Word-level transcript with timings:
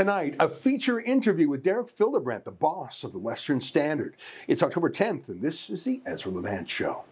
Tonight, 0.00 0.34
a 0.40 0.48
feature 0.48 0.98
interview 0.98 1.50
with 1.50 1.62
Derek 1.62 1.90
Fildebrandt, 1.90 2.46
the 2.46 2.50
boss 2.50 3.04
of 3.04 3.12
the 3.12 3.18
Western 3.18 3.60
Standard. 3.60 4.16
It's 4.48 4.62
October 4.62 4.88
10th, 4.88 5.28
and 5.28 5.42
this 5.42 5.68
is 5.68 5.84
the 5.84 6.00
Ezra 6.06 6.32
Levant 6.32 6.66
Show. 6.66 7.04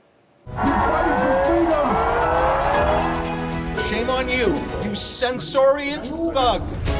Shame 3.90 4.08
on 4.08 4.26
you, 4.26 4.58
you 4.82 4.96
censorious 4.96 6.08
thug. 6.08 6.97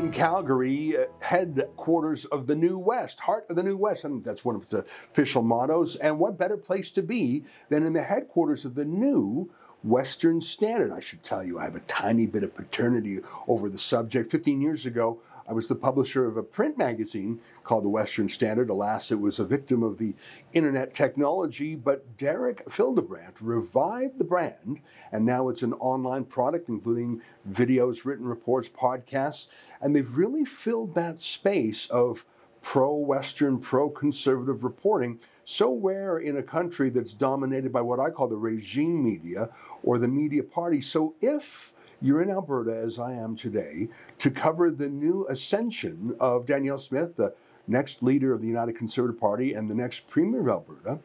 In 0.00 0.10
Calgary, 0.10 0.96
uh, 0.96 1.04
headquarters 1.20 2.24
of 2.26 2.46
the 2.46 2.56
New 2.56 2.78
West, 2.78 3.20
heart 3.20 3.44
of 3.50 3.56
the 3.56 3.62
New 3.62 3.76
West. 3.76 4.00
Think 4.00 4.24
that's 4.24 4.46
one 4.46 4.56
of 4.56 4.62
its 4.62 4.72
official 4.72 5.42
mottos. 5.42 5.96
And 5.96 6.18
what 6.18 6.38
better 6.38 6.56
place 6.56 6.90
to 6.92 7.02
be 7.02 7.44
than 7.68 7.84
in 7.84 7.92
the 7.92 8.02
headquarters 8.02 8.64
of 8.64 8.74
the 8.74 8.86
new 8.86 9.50
Western 9.82 10.40
Standard? 10.40 10.90
I 10.90 11.00
should 11.00 11.22
tell 11.22 11.44
you, 11.44 11.58
I 11.58 11.64
have 11.64 11.74
a 11.74 11.80
tiny 11.80 12.24
bit 12.24 12.44
of 12.44 12.54
paternity 12.54 13.20
over 13.46 13.68
the 13.68 13.78
subject. 13.78 14.30
15 14.30 14.62
years 14.62 14.86
ago, 14.86 15.20
I 15.50 15.52
was 15.52 15.66
the 15.66 15.74
publisher 15.74 16.26
of 16.26 16.36
a 16.36 16.44
print 16.44 16.78
magazine 16.78 17.40
called 17.64 17.82
the 17.82 17.88
Western 17.88 18.28
Standard. 18.28 18.70
Alas, 18.70 19.10
it 19.10 19.18
was 19.18 19.40
a 19.40 19.44
victim 19.44 19.82
of 19.82 19.98
the 19.98 20.14
internet 20.52 20.94
technology, 20.94 21.74
but 21.74 22.16
Derek 22.16 22.70
Fildebrandt 22.70 23.40
revived 23.40 24.18
the 24.18 24.24
brand, 24.24 24.80
and 25.10 25.26
now 25.26 25.48
it's 25.48 25.62
an 25.62 25.72
online 25.72 26.24
product, 26.24 26.68
including 26.68 27.20
videos, 27.50 28.04
written 28.04 28.28
reports, 28.28 28.68
podcasts, 28.68 29.48
and 29.82 29.94
they've 29.94 30.16
really 30.16 30.44
filled 30.44 30.94
that 30.94 31.18
space 31.18 31.86
of 31.86 32.24
pro 32.62 32.94
Western, 32.94 33.58
pro 33.58 33.90
conservative 33.90 34.62
reporting, 34.62 35.18
so 35.44 35.74
rare 35.74 36.18
in 36.18 36.36
a 36.36 36.42
country 36.44 36.90
that's 36.90 37.12
dominated 37.12 37.72
by 37.72 37.80
what 37.80 37.98
I 37.98 38.10
call 38.10 38.28
the 38.28 38.36
regime 38.36 39.02
media 39.02 39.48
or 39.82 39.98
the 39.98 40.06
media 40.06 40.44
party. 40.44 40.80
So 40.80 41.14
if 41.20 41.72
you're 42.00 42.22
in 42.22 42.30
Alberta, 42.30 42.76
as 42.76 42.98
I 42.98 43.12
am 43.12 43.36
today, 43.36 43.88
to 44.18 44.30
cover 44.30 44.70
the 44.70 44.88
new 44.88 45.26
ascension 45.28 46.16
of 46.20 46.46
Danielle 46.46 46.78
Smith, 46.78 47.16
the 47.16 47.34
next 47.68 48.02
leader 48.02 48.32
of 48.32 48.40
the 48.40 48.46
United 48.46 48.76
Conservative 48.76 49.20
Party 49.20 49.54
and 49.54 49.68
the 49.68 49.74
next 49.74 50.08
Premier 50.08 50.40
of 50.40 50.48
Alberta. 50.48 50.98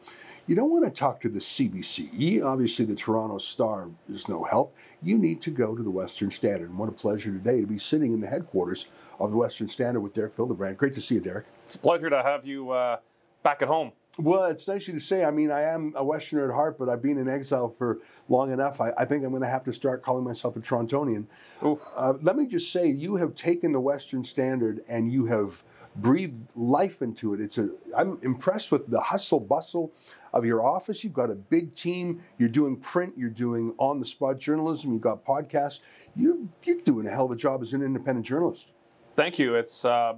You 0.46 0.54
don't 0.54 0.70
want 0.70 0.84
to 0.84 0.90
talk 0.90 1.20
to 1.20 1.28
the 1.28 1.40
CBC. 1.40 2.42
Obviously, 2.42 2.84
the 2.84 2.94
Toronto 2.94 3.38
Star 3.38 3.90
is 4.08 4.28
no 4.28 4.44
help. 4.44 4.74
You 5.02 5.18
need 5.18 5.40
to 5.42 5.50
go 5.50 5.74
to 5.74 5.82
the 5.82 5.90
Western 5.90 6.30
Standard. 6.30 6.70
And 6.70 6.78
what 6.78 6.88
a 6.88 6.92
pleasure 6.92 7.30
today 7.30 7.60
to 7.60 7.66
be 7.66 7.78
sitting 7.78 8.12
in 8.12 8.20
the 8.20 8.26
headquarters 8.26 8.86
of 9.20 9.30
the 9.30 9.36
Western 9.36 9.68
Standard 9.68 10.00
with 10.00 10.12
Derek 10.12 10.34
Fildebrandt. 10.34 10.78
Great 10.78 10.92
to 10.94 11.00
see 11.00 11.16
you, 11.16 11.20
Derek. 11.20 11.46
It's 11.64 11.74
a 11.74 11.78
pleasure 11.78 12.10
to 12.10 12.22
have 12.22 12.46
you 12.46 12.70
uh, 12.70 12.98
back 13.42 13.62
at 13.62 13.68
home. 13.68 13.92
Well, 14.18 14.44
it's 14.46 14.66
nice 14.66 14.88
you 14.88 14.94
to 14.94 15.00
say. 15.00 15.24
I 15.24 15.30
mean, 15.30 15.50
I 15.50 15.62
am 15.62 15.92
a 15.94 16.02
Westerner 16.02 16.48
at 16.48 16.54
heart, 16.54 16.78
but 16.78 16.88
I've 16.88 17.02
been 17.02 17.18
in 17.18 17.28
exile 17.28 17.74
for 17.76 18.00
long 18.28 18.50
enough. 18.50 18.80
I, 18.80 18.92
I 18.96 19.04
think 19.04 19.24
I'm 19.24 19.30
going 19.30 19.42
to 19.42 19.48
have 19.48 19.64
to 19.64 19.72
start 19.72 20.02
calling 20.02 20.24
myself 20.24 20.56
a 20.56 20.60
Torontonian. 20.60 21.26
Uh, 21.62 22.14
let 22.22 22.36
me 22.36 22.46
just 22.46 22.72
say, 22.72 22.88
you 22.88 23.16
have 23.16 23.34
taken 23.34 23.72
the 23.72 23.80
Western 23.80 24.24
Standard 24.24 24.80
and 24.88 25.12
you 25.12 25.26
have 25.26 25.62
breathed 25.96 26.50
life 26.56 27.02
into 27.02 27.34
it. 27.34 27.40
It's 27.40 27.58
a. 27.58 27.70
I'm 27.96 28.18
impressed 28.22 28.72
with 28.72 28.86
the 28.86 29.00
hustle 29.00 29.40
bustle 29.40 29.92
of 30.32 30.46
your 30.46 30.64
office. 30.64 31.04
You've 31.04 31.12
got 31.12 31.30
a 31.30 31.34
big 31.34 31.74
team. 31.74 32.22
You're 32.38 32.48
doing 32.48 32.76
print. 32.76 33.14
You're 33.16 33.30
doing 33.30 33.74
on 33.78 33.98
the 34.00 34.06
spot 34.06 34.38
journalism. 34.38 34.92
You've 34.92 35.02
got 35.02 35.24
podcasts. 35.24 35.80
You're 36.14 36.38
you're 36.64 36.76
doing 36.76 37.06
a 37.06 37.10
hell 37.10 37.26
of 37.26 37.32
a 37.32 37.36
job 37.36 37.62
as 37.62 37.74
an 37.74 37.82
independent 37.82 38.26
journalist. 38.26 38.72
Thank 39.14 39.38
you. 39.38 39.56
It's. 39.56 39.84
Uh 39.84 40.14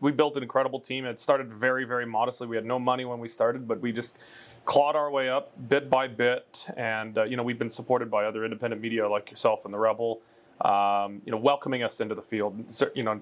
we 0.00 0.12
built 0.12 0.36
an 0.36 0.42
incredible 0.42 0.80
team. 0.80 1.04
It 1.04 1.20
started 1.20 1.52
very, 1.52 1.84
very 1.84 2.06
modestly. 2.06 2.46
We 2.46 2.56
had 2.56 2.64
no 2.64 2.78
money 2.78 3.04
when 3.04 3.18
we 3.18 3.28
started, 3.28 3.66
but 3.66 3.80
we 3.80 3.92
just 3.92 4.18
clawed 4.64 4.96
our 4.96 5.10
way 5.10 5.28
up 5.28 5.52
bit 5.68 5.88
by 5.88 6.08
bit. 6.08 6.66
And 6.76 7.18
uh, 7.18 7.24
you 7.24 7.36
know, 7.36 7.42
we've 7.42 7.58
been 7.58 7.68
supported 7.68 8.10
by 8.10 8.24
other 8.24 8.44
independent 8.44 8.82
media 8.82 9.08
like 9.08 9.30
yourself 9.30 9.64
and 9.64 9.74
the 9.74 9.78
Rebel. 9.78 10.20
Um, 10.60 11.22
you 11.24 11.30
know, 11.30 11.38
welcoming 11.38 11.84
us 11.84 12.00
into 12.00 12.16
the 12.16 12.22
field. 12.22 12.64
So, 12.74 12.90
you 12.92 13.04
know, 13.04 13.20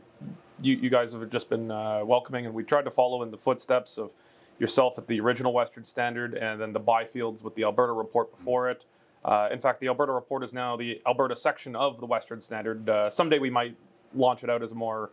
you, 0.62 0.76
you 0.76 0.88
guys 0.88 1.12
have 1.12 1.28
just 1.28 1.50
been 1.50 1.70
uh, 1.70 2.02
welcoming, 2.02 2.46
and 2.46 2.54
we 2.54 2.64
tried 2.64 2.86
to 2.86 2.90
follow 2.90 3.22
in 3.22 3.30
the 3.30 3.36
footsteps 3.36 3.98
of 3.98 4.12
yourself 4.58 4.96
at 4.96 5.06
the 5.06 5.20
original 5.20 5.52
Western 5.52 5.84
Standard, 5.84 6.34
and 6.34 6.58
then 6.58 6.72
the 6.72 6.80
Byfields 6.80 7.42
with 7.42 7.54
the 7.54 7.64
Alberta 7.64 7.92
Report 7.92 8.34
before 8.34 8.70
it. 8.70 8.86
Uh, 9.22 9.48
in 9.50 9.60
fact, 9.60 9.80
the 9.80 9.88
Alberta 9.88 10.12
Report 10.12 10.42
is 10.44 10.54
now 10.54 10.76
the 10.76 11.02
Alberta 11.06 11.36
section 11.36 11.76
of 11.76 12.00
the 12.00 12.06
Western 12.06 12.40
Standard. 12.40 12.88
Uh, 12.88 13.10
someday 13.10 13.38
we 13.38 13.50
might 13.50 13.76
launch 14.14 14.42
it 14.44 14.48
out 14.48 14.62
as 14.62 14.72
a 14.72 14.74
more 14.74 15.10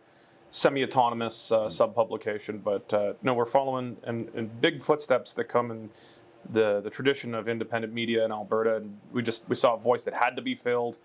semi-autonomous 0.54 1.50
uh, 1.50 1.68
sub-publication. 1.68 2.58
But 2.58 2.94
uh, 2.94 3.14
no, 3.22 3.34
we're 3.34 3.44
following 3.44 3.96
in, 4.06 4.28
in, 4.34 4.46
big 4.60 4.80
footsteps 4.80 5.34
that 5.34 5.44
come 5.44 5.72
in 5.72 5.90
the 6.50 6.80
the 6.80 6.90
tradition 6.90 7.34
of 7.34 7.48
independent 7.48 7.92
media 7.92 8.24
in 8.24 8.30
Alberta, 8.30 8.76
and 8.76 8.96
we 9.12 9.20
just 9.22 9.48
we 9.48 9.56
saw 9.56 9.74
a 9.74 9.78
voice 9.78 10.04
that 10.04 10.14
had 10.14 10.36
to 10.36 10.42
be 10.42 10.54
filled, 10.54 10.98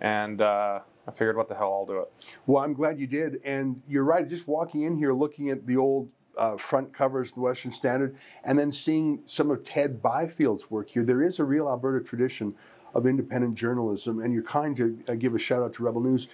and 0.00 0.40
uh, 0.40 0.80
I 1.06 1.10
figured, 1.12 1.36
what 1.36 1.48
the 1.48 1.54
hell, 1.54 1.72
I'll 1.72 1.86
do 1.86 2.00
it. 2.00 2.36
Well, 2.46 2.64
I'm 2.64 2.74
glad 2.74 2.98
you 2.98 3.06
did, 3.06 3.40
and 3.44 3.80
you're 3.86 4.04
right. 4.04 4.28
Just 4.28 4.48
walking 4.48 4.82
in 4.82 4.96
here, 4.96 5.12
looking 5.12 5.50
at 5.50 5.66
the 5.66 5.76
old. 5.76 6.10
Uh, 6.36 6.54
front 6.58 6.92
covers 6.92 7.32
the 7.32 7.40
Western 7.40 7.70
Standard, 7.70 8.14
and 8.44 8.58
then 8.58 8.70
seeing 8.70 9.22
some 9.24 9.50
of 9.50 9.64
Ted 9.64 10.02
Byfield's 10.02 10.70
work 10.70 10.90
here. 10.90 11.02
There 11.02 11.22
is 11.22 11.38
a 11.38 11.44
real 11.44 11.66
Alberta 11.66 12.04
tradition 12.04 12.54
of 12.94 13.06
independent 13.06 13.54
journalism, 13.54 14.20
and 14.20 14.34
you're 14.34 14.42
kind 14.42 14.76
to 14.76 14.98
uh, 15.08 15.14
give 15.14 15.34
a 15.34 15.38
shout 15.38 15.62
out 15.62 15.72
to 15.72 15.82
Rebel 15.82 16.02
News. 16.02 16.28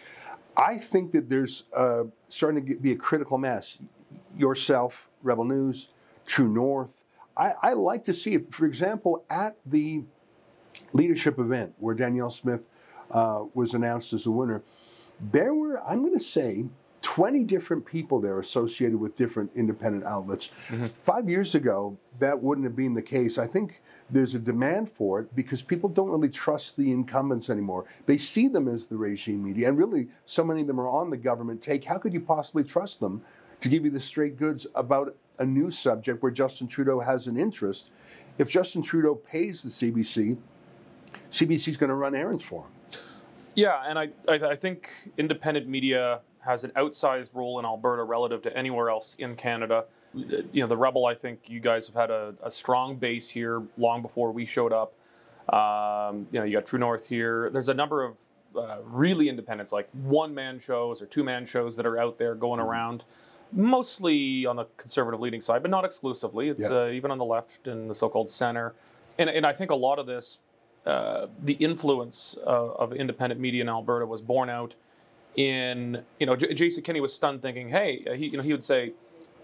I 0.57 0.77
think 0.77 1.13
that 1.13 1.29
there's 1.31 1.65
uh, 1.75 2.05
starting 2.27 2.67
to 2.67 2.77
be 2.77 2.93
a 2.93 2.97
critical 2.97 3.39
mass. 3.39 3.79
Yourself, 4.37 5.09
Rebel 5.23 5.45
News, 5.45 5.89
True 6.27 6.49
North. 6.49 7.05
I, 7.37 7.53
I, 7.63 7.73
like 7.73 8.05
to 8.05 8.13
see 8.13 8.35
it. 8.35 8.53
For 8.53 8.67
example, 8.67 9.25
at 9.31 9.57
the 9.65 10.03
leadership 10.93 11.39
event 11.39 11.75
where 11.79 11.95
Danielle 11.95 12.31
Smith 12.31 12.61
uh, 13.11 13.45
was 13.55 13.75
announced 13.75 14.13
as 14.13 14.25
the 14.25 14.31
winner, 14.31 14.63
there 15.33 15.55
were, 15.55 15.83
I'm 15.85 16.01
going 16.01 16.13
to 16.13 16.25
say, 16.25 16.67
20 17.03 17.45
different 17.45 17.85
people 17.85 18.21
there 18.21 18.39
associated 18.39 18.99
with 18.99 19.15
different 19.17 19.51
independent 19.55 20.05
outlets. 20.05 20.51
Mm-hmm. 20.69 20.87
Five 21.03 21.29
years 21.29 21.55
ago, 21.55 21.97
that 22.19 22.41
wouldn't 22.41 22.65
have 22.65 22.77
been 22.77 22.95
the 22.95 23.03
case. 23.03 23.39
I 23.39 23.47
think 23.47 23.83
there's 24.13 24.35
a 24.35 24.39
demand 24.39 24.93
for 24.93 25.21
it 25.21 25.35
because 25.35 25.63
people 25.63 25.89
don't 25.89 26.11
really 26.11 26.29
trust 26.29 26.77
the 26.77 26.93
incumbents 26.93 27.49
anymore. 27.49 27.87
They 28.05 28.19
see 28.19 28.47
them 28.47 28.69
as 28.69 28.87
the 28.87 28.97
regime 28.97 29.43
media, 29.43 29.69
and 29.69 29.79
really, 29.79 30.09
so 30.27 30.45
many 30.45 30.61
of 30.61 30.67
them 30.67 30.79
are 30.79 30.89
on 30.89 31.09
the 31.09 31.17
government 31.17 31.63
take. 31.63 31.83
How 31.83 31.97
could 31.97 32.13
you 32.13 32.21
possibly 32.21 32.63
trust 32.63 33.01
them 33.01 33.23
to 33.61 33.69
give 33.69 33.85
you 33.85 33.91
the 33.91 34.01
straight 34.01 34.37
goods 34.37 34.67
about 34.75 35.17
a 35.39 35.47
new 35.47 35.71
subject 35.71 36.23
where 36.23 36.31
Justin 36.31 36.67
Trudeau 36.67 37.01
has 37.01 37.27
an 37.27 37.39
interest? 37.39 37.91
If 38.37 38.51
Justin 38.51 38.83
Trudeau 38.83 39.15
pays 39.15 39.63
the 39.63 39.71
CBC, 39.71 40.37
CBC 41.31 41.69
is 41.69 41.77
going 41.79 41.89
to 41.89 41.97
run 41.97 42.15
errands 42.15 42.45
for 42.45 42.65
him. 42.65 42.73
Yeah, 43.55 43.83
and 43.87 43.99
I, 43.99 44.11
I, 44.29 44.35
I 44.35 44.55
think 44.55 45.11
independent 45.17 45.69
media 45.69 46.21
has 46.41 46.65
an 46.65 46.71
outsized 46.73 47.35
role 47.35 47.59
in 47.59 47.65
Alberta 47.65 48.03
relative 48.03 48.43
to 48.43 48.57
anywhere 48.57 48.91
else 48.91 49.15
in 49.19 49.37
Canada 49.37 49.85
you 50.15 50.63
know, 50.63 50.67
the 50.67 50.77
Rebel, 50.77 51.07
I 51.07 51.15
think 51.15 51.49
you 51.49 51.61
guys 51.61 51.87
have 51.87 51.97
had 51.97 52.11
a, 52.11 52.35
a 52.43 52.51
strong 52.51 52.97
base 52.97 53.31
here 53.31 53.63
long 53.79 54.03
before 54.03 54.33
we 54.33 54.45
showed 54.47 54.73
up. 54.73 54.93
Um, 55.53 56.27
you 56.31 56.39
know, 56.39 56.45
you 56.45 56.53
got 56.53 56.67
True 56.67 56.79
North 56.79 57.09
here. 57.09 57.51
There's 57.51 57.69
a 57.69 57.75
number 57.75 58.05
of 58.05 58.17
uh, 58.57 58.79
really 58.85 59.29
independents, 59.29 59.73
like 59.73 59.89
one 59.93 60.35
man 60.35 60.59
shows 60.59 61.01
or 61.03 61.07
two 61.07 61.25
man 61.25 61.47
shows 61.47 61.77
that 61.77 61.87
are 61.87 61.99
out 61.99 62.19
there 62.19 62.35
going 62.35 62.61
mm-hmm. 62.61 62.69
around, 62.69 63.05
mostly 63.53 64.47
on 64.47 64.57
the 64.57 64.67
conservative 64.77 65.21
leading 65.21 65.41
side, 65.41 65.63
but 65.63 65.71
not 65.71 65.85
exclusively. 65.85 66.49
It's 66.49 66.71
yeah. 66.71 66.77
uh, 66.77 66.89
even 66.89 67.11
on 67.11 67.19
the 67.19 67.25
left 67.25 67.67
and 67.67 67.89
the 67.89 67.95
so 67.95 68.09
called 68.09 68.29
center. 68.29 68.75
And, 69.19 69.29
and 69.31 69.47
I 69.47 69.53
think 69.53 69.71
a 69.71 69.75
lot 69.75 69.99
of 69.99 70.07
this, 70.07 70.39
uh, 70.87 71.27
the 71.43 71.55
influence 71.55 72.35
of 72.45 72.93
independent 72.93 73.41
media 73.41 73.63
in 73.63 73.69
Alberta 73.69 74.07
was 74.07 74.21
born 74.21 74.51
out 74.51 74.75
in, 75.37 76.03
you 76.21 76.27
know, 76.27 76.37
J- 76.37 76.53
Jason 76.55 76.83
Kenney 76.83 77.01
was 77.01 77.15
stunned 77.15 77.41
thinking, 77.43 77.69
hey, 77.69 78.05
he, 78.17 78.27
you 78.27 78.37
know, 78.37 78.43
he 78.43 78.53
would 78.53 78.65
say, 78.65 78.93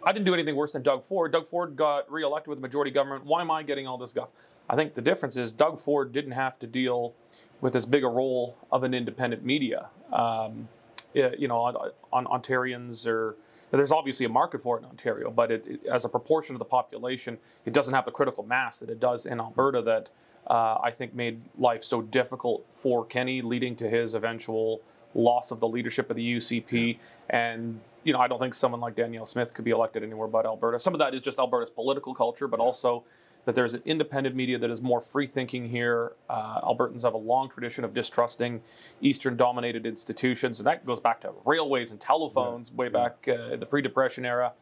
I 0.09 0.13
didn't 0.13 0.25
do 0.25 0.33
anything 0.33 0.57
worse 0.57 0.73
than 0.73 0.83
Doug 0.83 1.05
Ford. 1.05 1.33
Doug 1.33 1.47
Ford 1.47 1.77
got 1.77 2.11
reelected 2.11 2.49
with 2.49 2.57
a 2.57 2.63
majority 2.63 2.91
government. 2.91 3.27
Why 3.27 3.43
am 3.43 3.51
I 3.51 3.63
getting 3.63 3.87
all 3.87 3.99
this 3.99 4.15
guff? 4.15 4.31
I 4.67 4.75
think 4.75 4.95
the 4.95 5.03
difference 5.03 5.37
is 5.37 5.53
Doug 5.53 5.79
Ford 5.79 6.13
didn't 6.13 6.33
have 6.33 6.59
to 6.61 6.67
deal 6.67 7.13
with 7.61 7.77
as 7.77 7.85
big 7.85 8.05
a 8.05 8.09
role 8.09 8.57
of 8.73 8.85
an 8.85 8.95
independent 8.95 9.45
media. 9.45 9.91
Um, 10.11 10.67
you 11.13 11.47
know, 11.47 11.59
on, 11.59 11.91
on, 12.11 12.25
Ontarians 12.25 13.07
or 13.07 13.37
there's 13.71 13.93
obviously 13.93 14.25
a 14.25 14.31
market 14.31 14.63
for 14.63 14.79
it 14.79 14.81
in 14.81 14.87
Ontario, 14.87 15.31
but 15.31 15.51
it, 15.51 15.67
it, 15.67 15.85
as 15.85 16.07
a 16.07 16.09
proportion 16.09 16.55
of 16.55 16.59
the 16.59 16.65
population, 16.65 17.37
it 17.67 17.75
doesn't 17.75 17.93
have 17.93 18.07
the 18.07 18.11
critical 18.11 18.45
mass 18.45 18.79
that 18.79 18.89
it 18.89 19.01
does 19.01 19.27
in 19.27 19.39
Alberta. 19.41 19.83
That 19.83 20.09
uh, 20.47 20.79
I 20.83 20.91
think 20.91 21.15
made 21.15 21.43
life 21.59 21.85
so 21.85 22.01
difficult 22.01 22.65
for 22.71 23.05
Kenney, 23.05 23.43
leading 23.43 23.77
to 23.77 23.91
his 23.91 24.15
eventual 24.15 24.81
loss 25.15 25.51
of 25.51 25.61
the 25.61 25.69
leadership 25.69 26.09
of 26.09 26.17
the 26.17 26.37
UCP 26.37 26.99
and 27.29 27.81
you 28.09 28.15
know, 28.15 28.21
I 28.21 28.27
don't 28.27 28.39
think 28.39 28.55
someone 28.55 28.81
like 28.81 28.97
Danielle 28.97 29.27
Smith 29.27 29.53
could 29.53 29.67
be 29.67 29.71
elected 29.71 30.03
anywhere 30.03 30.29
but 30.29 30.47
Alberta. 30.47 30.81
Some 30.81 30.95
of 30.95 30.99
that 30.99 31.15
is 31.15 31.21
just 31.21 31.39
Alberta's 31.39 31.69
political 31.69 32.15
culture, 32.15 32.49
but 32.49 32.59
also 32.59 33.05
that 33.45 33.55
there's 33.55 33.75
an 33.75 33.83
independent 33.85 34.35
media 34.35 34.57
that 34.57 34.71
is 34.71 34.81
more 34.81 35.03
free 35.03 35.27
thinking 35.27 35.69
here. 35.69 36.13
Uh, 36.31 36.63
Albertans 36.63 37.03
have 37.03 37.13
a 37.13 37.19
long 37.19 37.51
tradition 37.51 37.85
of 37.85 37.93
distrusting 37.93 38.63
Eastern 39.03 39.37
dominated 39.37 39.85
institutions, 39.85 40.59
and 40.59 40.67
that 40.67 40.87
goes 40.87 41.01
back 41.01 41.21
to 41.21 41.33
railways 41.45 41.91
and 41.91 42.01
telephones 42.01 42.71
yeah. 42.71 42.77
way 42.77 42.89
back 42.89 43.29
uh, 43.29 43.53
in 43.53 43.61
the 43.61 43.67
pre 43.67 43.83
depression 43.83 44.25
era 44.25 44.55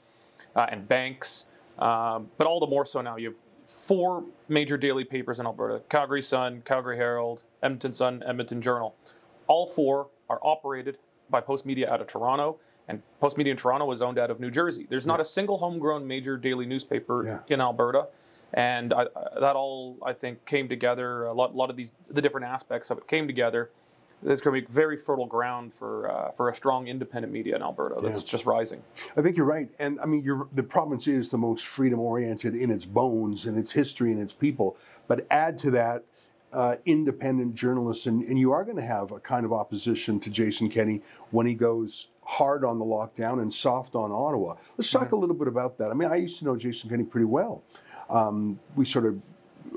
uh, 0.57 0.67
and 0.69 0.89
banks. 0.89 1.47
Um, 1.79 2.29
but 2.39 2.49
all 2.49 2.59
the 2.59 2.67
more 2.67 2.85
so 2.85 3.01
now, 3.01 3.17
you've 3.17 3.39
four 3.65 4.25
major 4.49 4.77
daily 4.77 5.05
papers 5.05 5.39
in 5.39 5.47
Alberta 5.47 5.83
Calgary 5.89 6.23
Sun, 6.23 6.63
Calgary 6.65 6.97
Herald, 6.97 7.45
Edmonton 7.63 7.93
Sun, 7.93 8.25
Edmonton 8.27 8.61
Journal. 8.61 8.97
All 9.47 9.69
four 9.69 10.09
are 10.29 10.41
operated 10.43 10.99
by 11.31 11.41
Postmedia 11.41 11.89
out 11.89 12.01
of 12.01 12.09
Toronto, 12.09 12.59
and 12.89 13.03
Postmedia 13.21 13.49
in 13.51 13.57
Toronto 13.57 13.91
is 13.93 14.03
owned 14.03 14.19
out 14.19 14.31
of 14.31 14.41
New 14.41 14.51
Jersey. 14.51 14.87
There's 14.89 15.07
not 15.07 15.21
a 15.21 15.25
single 15.25 15.59
homegrown 15.59 16.07
major 16.07 16.37
daily 16.37 16.67
newspaper 16.67 17.25
Yeah. 17.25 17.39
in 17.55 17.61
Alberta. 17.61 18.07
And 18.55 18.95
I, 18.95 19.07
that 19.41 19.57
all, 19.57 19.97
I 20.05 20.13
think, 20.13 20.45
came 20.47 20.69
together. 20.69 21.25
A 21.25 21.33
lot, 21.33 21.55
lot 21.55 21.69
of 21.69 21.77
these, 21.77 21.93
the 22.09 22.23
different 22.23 22.47
aspects 22.47 22.91
of 22.91 22.99
it 22.99 23.09
came 23.09 23.27
together. 23.27 23.71
It's 24.25 24.41
going 24.41 24.59
to 24.63 24.67
be 24.67 24.73
very 24.73 24.97
fertile 24.97 25.27
ground 25.27 25.75
for 25.75 26.11
uh, 26.11 26.31
for 26.31 26.49
a 26.49 26.55
strong 26.55 26.89
independent 26.89 27.31
media 27.33 27.55
in 27.55 27.61
Alberta 27.63 28.01
that's 28.01 28.23
Yeah. 28.23 28.27
just 28.31 28.47
rising. 28.47 28.83
I 29.15 29.21
think 29.21 29.37
you're 29.37 29.45
right, 29.47 29.69
and 29.79 30.01
I 30.01 30.07
mean, 30.07 30.23
you're, 30.25 30.49
the 30.55 30.63
province 30.63 31.07
is 31.07 31.31
the 31.31 31.37
most 31.37 31.67
freedom-oriented 31.67 32.55
in 32.55 32.71
its 32.71 32.87
bones, 32.87 33.45
and 33.45 33.59
its 33.59 33.71
history, 33.71 34.13
and 34.13 34.21
its 34.23 34.33
people. 34.33 34.79
But 35.07 35.27
add 35.31 35.59
to 35.59 35.71
that 35.73 36.05
uh, 36.51 36.77
independent 36.87 37.55
journalists, 37.55 38.07
and, 38.07 38.23
and 38.25 38.39
you 38.39 38.53
are 38.53 38.65
going 38.65 38.79
to 38.79 38.83
have 38.83 39.11
a 39.13 39.21
kind 39.21 39.45
of 39.45 39.53
opposition 39.53 40.19
to 40.21 40.31
Jason 40.31 40.71
Kenney 40.71 41.03
when 41.31 41.45
he 41.47 41.53
goes 41.55 42.09
hard 42.27 42.65
on 42.65 42.79
the 42.79 42.85
lockdown 42.85 43.41
and 43.41 43.53
soft 43.53 43.95
on 43.95 44.11
Ottawa. 44.11 44.57
Let's 44.77 44.91
talk 44.91 45.13
a 45.13 45.17
little 45.17 45.37
bit 45.37 45.47
about 45.49 45.79
that. 45.79 45.91
I 45.91 45.95
mean, 45.95 46.11
I 46.11 46.17
used 46.17 46.41
to 46.41 46.45
know 46.45 46.57
Jason 46.57 46.91
Kenney 46.91 47.05
pretty 47.05 47.25
well. 47.25 47.63
Um, 48.11 48.59
we 48.75 48.85
sort 48.85 49.07
of 49.07 49.21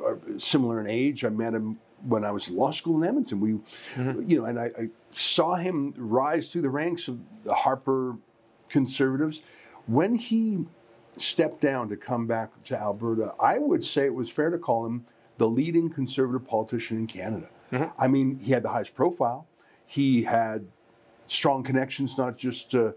are 0.04 0.19
similar 0.38 0.81
in 0.81 0.88
age. 0.88 1.24
I 1.24 1.30
met 1.30 1.54
him 1.54 1.80
when 2.07 2.24
I 2.24 2.31
was 2.31 2.48
in 2.48 2.56
law 2.56 2.72
school 2.72 3.01
in 3.01 3.07
Edmonton. 3.07 3.40
We, 3.40 3.51
mm-hmm. 3.51 4.22
you 4.25 4.40
know, 4.40 4.46
and 4.46 4.60
I, 4.60 4.66
I 4.78 4.90
saw 5.10 5.56
him 5.56 5.94
rise 5.96 6.51
through 6.51 6.63
the 6.63 6.69
ranks 6.69 7.07
of 7.07 7.19
the 7.44 7.54
Harper 7.54 8.18
conservatives. 8.68 9.42
When 9.86 10.16
he 10.16 10.66
stepped 11.18 11.62
down 11.62 11.90
to 11.90 11.98
come 11.98 12.25
back 12.25 12.50
to 12.63 12.80
Alberta, 12.80 13.34
I 13.40 13.60
would 13.60 13.84
say 13.84 14.06
it 14.06 14.13
was 14.13 14.30
fair 14.30 14.50
to 14.50 14.57
call 14.57 14.86
him 14.86 15.06
the 15.38 15.48
leading 15.48 15.90
conservative 15.90 16.48
politician 16.48 16.98
in 16.98 17.07
Canada. 17.07 17.50
Mm-hmm. 17.72 18.02
I 18.02 18.07
mean, 18.07 18.40
he 18.40 18.52
had 18.52 18.63
the 18.63 18.69
highest 18.69 18.95
profile. 18.95 19.48
He 19.86 20.24
had 20.24 20.66
strong 21.30 21.64
connections, 21.64 22.18
not 22.18 22.38
just 22.38 22.74
uh, 22.76 22.92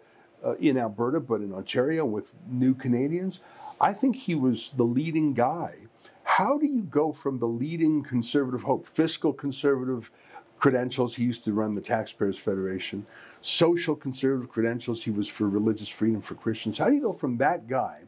uh, 0.44 0.54
in 0.54 0.76
Alberta, 0.76 1.20
but 1.20 1.40
in 1.40 1.52
Ontario 1.52 2.04
with 2.04 2.34
new 2.48 2.74
Canadians. 2.74 3.40
I 3.80 3.92
think 3.92 4.16
he 4.16 4.34
was 4.34 4.72
the 4.76 4.84
leading 4.84 5.34
guy. 5.34 5.76
How 6.24 6.58
do 6.58 6.66
you 6.66 6.82
go 6.82 7.12
from 7.12 7.38
the 7.38 7.46
leading 7.46 8.02
conservative 8.02 8.62
hope, 8.62 8.86
fiscal 8.86 9.32
conservative 9.32 10.10
credentials? 10.58 11.14
He 11.14 11.24
used 11.24 11.44
to 11.44 11.52
run 11.52 11.74
the 11.74 11.80
Taxpayers 11.80 12.38
Federation, 12.38 13.06
social 13.40 13.94
conservative 13.94 14.50
credentials. 14.50 15.02
He 15.02 15.10
was 15.10 15.28
for 15.28 15.48
religious 15.48 15.88
freedom 15.88 16.20
for 16.20 16.34
Christians. 16.34 16.78
How 16.78 16.88
do 16.88 16.94
you 16.94 17.02
go 17.02 17.12
from 17.12 17.36
that 17.38 17.68
guy 17.68 18.02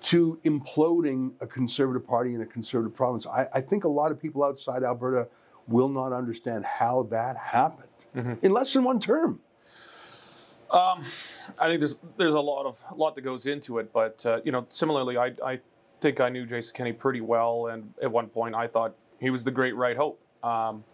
to 0.00 0.38
imploding 0.44 1.32
a 1.40 1.46
conservative 1.46 2.06
party 2.06 2.34
in 2.34 2.40
a 2.40 2.46
conservative 2.46 2.96
province? 2.96 3.26
I, 3.26 3.46
I 3.54 3.60
think 3.60 3.84
a 3.84 3.88
lot 3.88 4.10
of 4.10 4.20
people 4.20 4.42
outside 4.42 4.82
Alberta 4.82 5.28
will 5.68 5.88
not 5.88 6.12
understand 6.12 6.64
how 6.64 7.04
that 7.10 7.36
happened 7.36 7.85
in 8.42 8.52
less 8.52 8.72
than 8.72 8.84
one 8.84 8.98
term. 8.98 9.40
I 11.60 11.68
think 11.68 11.80
there's 11.80 11.98
there's 12.16 12.34
a 12.34 12.40
lot 12.40 12.66
of 12.66 12.82
lot 12.96 13.14
that 13.14 13.22
goes 13.22 13.46
into 13.46 13.78
it, 13.78 13.92
but 13.92 14.24
uh, 14.26 14.40
you 14.44 14.52
know, 14.52 14.66
similarly, 14.68 15.16
I 15.16 15.32
I 15.44 15.60
think 16.00 16.20
I 16.20 16.28
knew 16.28 16.46
Jason 16.46 16.74
Kenney 16.74 16.92
pretty 16.92 17.20
well, 17.20 17.68
and 17.68 17.94
at 18.02 18.10
one 18.10 18.28
point 18.28 18.54
I 18.54 18.66
thought 18.66 18.94
he 19.20 19.30
was 19.30 19.44
the 19.44 19.50
great 19.50 19.76
right 19.76 19.96
hope. 19.96 20.20
Um, 20.42 20.84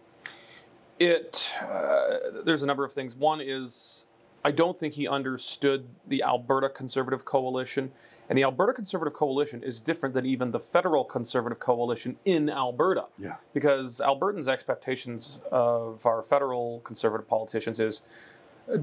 it 0.99 1.53
uh, 1.61 2.41
there's 2.45 2.63
a 2.63 2.65
number 2.67 2.85
of 2.85 2.93
things. 2.93 3.15
One 3.15 3.41
is 3.41 4.05
I 4.45 4.51
don't 4.51 4.79
think 4.79 4.93
he 4.93 5.07
understood 5.07 5.87
the 6.07 6.23
Alberta 6.23 6.69
Conservative 6.69 7.25
Coalition, 7.25 7.91
and 8.29 8.37
the 8.37 8.43
Alberta 8.43 8.73
Conservative 8.73 9.13
Coalition 9.13 9.61
is 9.63 9.81
different 9.81 10.15
than 10.15 10.25
even 10.25 10.51
the 10.51 10.59
federal 10.59 11.03
Conservative 11.03 11.59
Coalition 11.59 12.17
in 12.25 12.49
Alberta 12.49 13.05
Yeah. 13.17 13.35
because 13.53 13.99
Albertans' 14.03 14.47
expectations 14.47 15.39
of 15.51 16.05
our 16.05 16.21
federal 16.23 16.79
conservative 16.81 17.27
politicians 17.27 17.79
is 17.79 18.01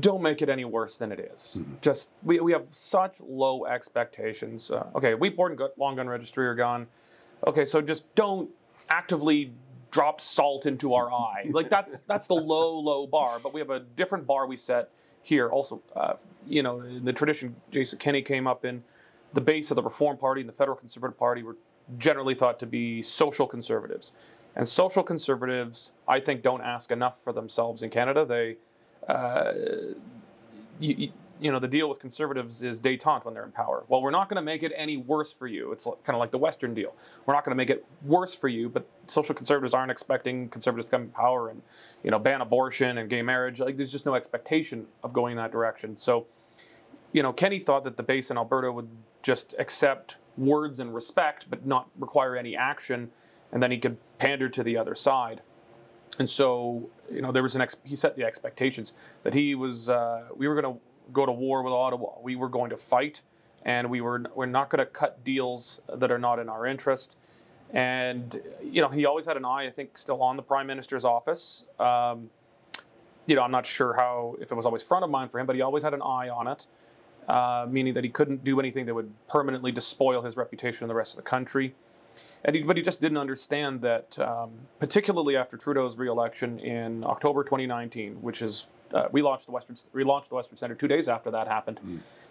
don't 0.00 0.20
make 0.20 0.42
it 0.42 0.50
any 0.50 0.64
worse 0.66 0.98
than 0.98 1.10
it 1.10 1.18
is. 1.32 1.60
Just 1.80 2.12
we, 2.22 2.38
we 2.40 2.52
have 2.52 2.66
such 2.70 3.18
low 3.22 3.64
expectations. 3.64 4.70
Uh, 4.70 4.86
okay, 4.94 5.14
wheat 5.14 5.36
board 5.36 5.52
and 5.58 5.70
long 5.78 5.96
gun 5.96 6.06
registry 6.08 6.46
are 6.46 6.54
gone. 6.54 6.86
Okay, 7.46 7.64
so 7.64 7.80
just 7.80 8.14
don't 8.14 8.50
actively 8.90 9.52
drop 9.90 10.20
salt 10.20 10.66
into 10.66 10.92
our 10.94 11.10
eye. 11.10 11.46
Like 11.50 11.70
that's 11.70 12.02
that's 12.06 12.26
the 12.26 12.34
low 12.34 12.78
low 12.78 13.06
bar. 13.06 13.38
But 13.42 13.54
we 13.54 13.60
have 13.60 13.70
a 13.70 13.80
different 13.80 14.26
bar 14.26 14.46
we 14.46 14.58
set 14.58 14.90
here. 15.22 15.48
Also, 15.48 15.80
uh, 15.96 16.14
you 16.46 16.62
know, 16.62 16.80
in 16.82 17.04
the 17.06 17.12
tradition 17.14 17.56
Jason 17.70 17.98
Kenney 17.98 18.20
came 18.20 18.46
up 18.46 18.66
in, 18.66 18.82
the 19.32 19.40
base 19.40 19.70
of 19.70 19.76
the 19.76 19.82
Reform 19.82 20.16
Party 20.16 20.40
and 20.40 20.48
the 20.48 20.54
Federal 20.54 20.76
Conservative 20.76 21.18
Party 21.18 21.42
were 21.42 21.56
generally 21.98 22.34
thought 22.34 22.58
to 22.60 22.66
be 22.66 23.02
social 23.02 23.46
conservatives. 23.46 24.12
And 24.56 24.66
social 24.66 25.02
conservatives, 25.02 25.92
I 26.08 26.20
think, 26.20 26.42
don't 26.42 26.62
ask 26.62 26.90
enough 26.90 27.22
for 27.22 27.32
themselves 27.32 27.82
in 27.82 27.90
Canada. 27.90 28.24
They 28.24 28.56
uh, 29.08 29.52
you, 30.78 30.94
you, 30.96 31.12
you 31.40 31.50
know, 31.50 31.58
the 31.58 31.68
deal 31.68 31.88
with 31.88 31.98
conservatives 31.98 32.62
is 32.62 32.80
detente 32.80 33.24
when 33.24 33.32
they're 33.34 33.44
in 33.44 33.52
power. 33.52 33.84
Well, 33.88 34.02
we're 34.02 34.10
not 34.10 34.28
going 34.28 34.36
to 34.36 34.42
make 34.42 34.62
it 34.62 34.72
any 34.76 34.98
worse 34.98 35.32
for 35.32 35.46
you. 35.46 35.72
It's 35.72 35.84
kind 35.84 36.14
of 36.14 36.18
like 36.18 36.30
the 36.30 36.38
Western 36.38 36.74
deal. 36.74 36.94
We're 37.24 37.34
not 37.34 37.44
going 37.44 37.52
to 37.52 37.56
make 37.56 37.70
it 37.70 37.84
worse 38.04 38.34
for 38.34 38.48
you, 38.48 38.68
but 38.68 38.86
social 39.06 39.34
conservatives 39.34 39.72
aren't 39.72 39.90
expecting 39.90 40.48
conservatives 40.50 40.88
to 40.88 40.96
come 40.96 41.02
in 41.02 41.08
power 41.08 41.48
and, 41.48 41.62
you 42.04 42.10
know, 42.10 42.18
ban 42.18 42.42
abortion 42.42 42.98
and 42.98 43.08
gay 43.08 43.22
marriage. 43.22 43.58
Like, 43.58 43.76
there's 43.76 43.92
just 43.92 44.04
no 44.04 44.14
expectation 44.14 44.86
of 45.02 45.12
going 45.12 45.32
in 45.32 45.36
that 45.38 45.50
direction. 45.50 45.96
So, 45.96 46.26
you 47.12 47.22
know, 47.22 47.32
Kenney 47.32 47.58
thought 47.58 47.84
that 47.84 47.96
the 47.96 48.02
base 48.02 48.30
in 48.30 48.36
Alberta 48.36 48.72
would 48.72 48.88
just 49.22 49.54
accept 49.58 50.16
words 50.36 50.78
and 50.80 50.94
respect, 50.94 51.46
but 51.50 51.66
not 51.66 51.88
require 51.98 52.36
any 52.36 52.56
action, 52.56 53.10
and 53.52 53.62
then 53.62 53.70
he 53.70 53.78
could 53.78 53.96
pander 54.18 54.48
to 54.48 54.62
the 54.62 54.76
other 54.76 54.94
side. 54.94 55.42
And 56.18 56.28
so, 56.28 56.88
you 57.10 57.22
know, 57.22 57.32
there 57.32 57.42
was 57.42 57.54
an 57.54 57.62
ex- 57.62 57.76
he 57.84 57.96
set 57.96 58.16
the 58.16 58.24
expectations 58.24 58.92
that 59.22 59.34
he 59.34 59.54
was 59.54 59.88
uh, 59.88 60.28
we 60.36 60.48
were 60.48 60.60
going 60.60 60.74
to 60.74 60.80
go 61.12 61.26
to 61.26 61.32
war 61.32 61.62
with 61.62 61.72
Ottawa. 61.72 62.20
We 62.22 62.36
were 62.36 62.48
going 62.48 62.70
to 62.70 62.76
fight, 62.76 63.22
and 63.64 63.90
we 63.90 64.00
were 64.00 64.24
we're 64.34 64.46
not 64.46 64.70
going 64.70 64.80
to 64.80 64.86
cut 64.86 65.24
deals 65.24 65.80
that 65.92 66.10
are 66.10 66.18
not 66.18 66.38
in 66.38 66.48
our 66.48 66.66
interest. 66.66 67.16
And 67.72 68.40
you 68.62 68.80
know, 68.82 68.88
he 68.88 69.06
always 69.06 69.26
had 69.26 69.36
an 69.36 69.44
eye, 69.44 69.66
I 69.66 69.70
think, 69.70 69.96
still 69.96 70.22
on 70.22 70.36
the 70.36 70.42
prime 70.42 70.66
minister's 70.66 71.04
office. 71.04 71.64
Um, 71.78 72.30
you 73.26 73.36
know, 73.36 73.42
I'm 73.42 73.52
not 73.52 73.64
sure 73.64 73.94
how 73.94 74.36
if 74.40 74.50
it 74.50 74.54
was 74.54 74.66
always 74.66 74.82
front 74.82 75.04
of 75.04 75.10
mind 75.10 75.30
for 75.30 75.38
him, 75.38 75.46
but 75.46 75.54
he 75.54 75.62
always 75.62 75.82
had 75.82 75.94
an 75.94 76.02
eye 76.02 76.28
on 76.28 76.48
it, 76.48 76.66
uh, 77.28 77.66
meaning 77.68 77.94
that 77.94 78.04
he 78.04 78.10
couldn't 78.10 78.44
do 78.44 78.58
anything 78.60 78.86
that 78.86 78.94
would 78.94 79.12
permanently 79.28 79.72
despoil 79.72 80.22
his 80.22 80.36
reputation 80.36 80.84
in 80.84 80.88
the 80.88 80.94
rest 80.94 81.12
of 81.16 81.24
the 81.24 81.28
country. 81.28 81.74
And 82.44 82.56
he, 82.56 82.62
but 82.62 82.76
he 82.76 82.82
just 82.82 83.00
didn't 83.00 83.18
understand 83.18 83.82
that, 83.82 84.18
um, 84.18 84.50
particularly 84.78 85.36
after 85.36 85.56
Trudeau's 85.56 85.96
reelection 85.96 86.58
in 86.58 87.04
October 87.04 87.44
2019, 87.44 88.14
which 88.22 88.42
is 88.42 88.66
uh, 88.92 89.08
we 89.12 89.22
launched 89.22 89.46
the 89.46 89.52
Western 89.52 89.76
we 89.92 90.04
launched 90.04 90.30
the 90.30 90.34
Western 90.34 90.56
Center 90.56 90.74
two 90.74 90.88
days 90.88 91.08
after 91.08 91.30
that 91.30 91.46
happened. 91.46 91.80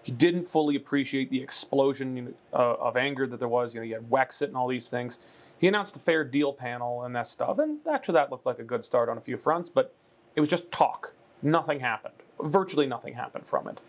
He 0.02 0.12
didn't 0.12 0.46
fully 0.46 0.76
appreciate 0.76 1.30
the 1.30 1.42
explosion 1.42 2.34
uh, 2.54 2.58
of 2.76 2.98
anger 2.98 3.28
that 3.28 3.40
there 3.40 3.48
was. 3.48 3.74
You 3.74 3.82
know, 3.82 3.86
you 3.86 3.94
had 3.96 4.10
Wexit 4.10 4.48
and 4.48 4.56
all 4.56 4.68
these 4.68 4.90
things. 4.90 5.20
He 5.58 5.68
announced 5.68 5.94
the 5.94 6.00
Fair 6.00 6.24
Deal 6.24 6.54
panel 6.54 7.04
and 7.04 7.16
that 7.16 7.28
stuff, 7.28 7.60
and 7.60 7.80
actually 7.90 8.14
that 8.14 8.32
looked 8.32 8.46
like 8.46 8.60
a 8.60 8.64
good 8.64 8.84
start 8.84 9.10
on 9.10 9.18
a 9.18 9.22
few 9.22 9.38
fronts. 9.38 9.70
But 9.70 9.94
it 10.36 10.40
was 10.40 10.50
just 10.50 10.72
talk. 10.72 11.14
Nothing 11.42 11.80
happened. 11.80 12.16
Virtually 12.42 12.88
nothing 12.88 13.14
happened 13.14 13.46
from 13.46 13.68
it. 13.68 13.80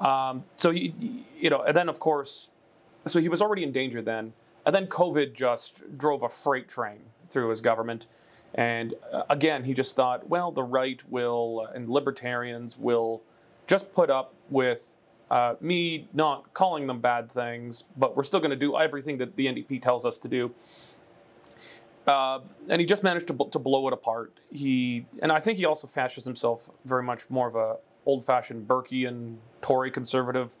Um, 0.00 0.44
so 0.56 0.70
you, 0.70 0.92
you 1.38 1.50
know, 1.50 1.62
and 1.62 1.76
then 1.76 1.88
of 1.88 1.98
course, 1.98 2.50
so 3.06 3.20
he 3.20 3.28
was 3.28 3.42
already 3.42 3.62
in 3.62 3.72
danger 3.72 4.02
then, 4.02 4.32
and 4.64 4.74
then 4.74 4.86
COVID 4.86 5.34
just 5.34 5.98
drove 5.98 6.22
a 6.22 6.28
freight 6.28 6.68
train 6.68 7.00
through 7.30 7.48
his 7.50 7.60
government, 7.60 8.06
and 8.54 8.94
uh, 9.12 9.22
again 9.30 9.64
he 9.64 9.74
just 9.74 9.96
thought, 9.96 10.28
well, 10.28 10.50
the 10.50 10.62
right 10.62 11.00
will 11.10 11.66
uh, 11.68 11.72
and 11.74 11.88
libertarians 11.88 12.78
will 12.78 13.22
just 13.66 13.92
put 13.92 14.10
up 14.10 14.34
with 14.50 14.96
uh, 15.30 15.54
me 15.60 16.08
not 16.12 16.52
calling 16.52 16.86
them 16.86 17.00
bad 17.00 17.32
things, 17.32 17.84
but 17.96 18.16
we're 18.16 18.22
still 18.22 18.40
going 18.40 18.50
to 18.50 18.56
do 18.56 18.76
everything 18.76 19.16
that 19.16 19.34
the 19.36 19.46
NDP 19.46 19.80
tells 19.80 20.04
us 20.04 20.18
to 20.18 20.28
do. 20.28 20.52
Uh, 22.06 22.40
and 22.68 22.80
he 22.80 22.86
just 22.86 23.02
managed 23.02 23.28
to, 23.28 23.48
to 23.50 23.58
blow 23.58 23.86
it 23.86 23.94
apart. 23.94 24.38
He 24.50 25.06
and 25.22 25.32
I 25.32 25.38
think 25.38 25.56
he 25.56 25.64
also 25.64 25.86
fashions 25.86 26.26
himself 26.26 26.68
very 26.84 27.02
much 27.02 27.30
more 27.30 27.48
of 27.48 27.54
a 27.54 27.76
old-fashioned 28.06 28.66
Burkean 28.66 29.36
Tory 29.60 29.90
conservative. 29.90 30.54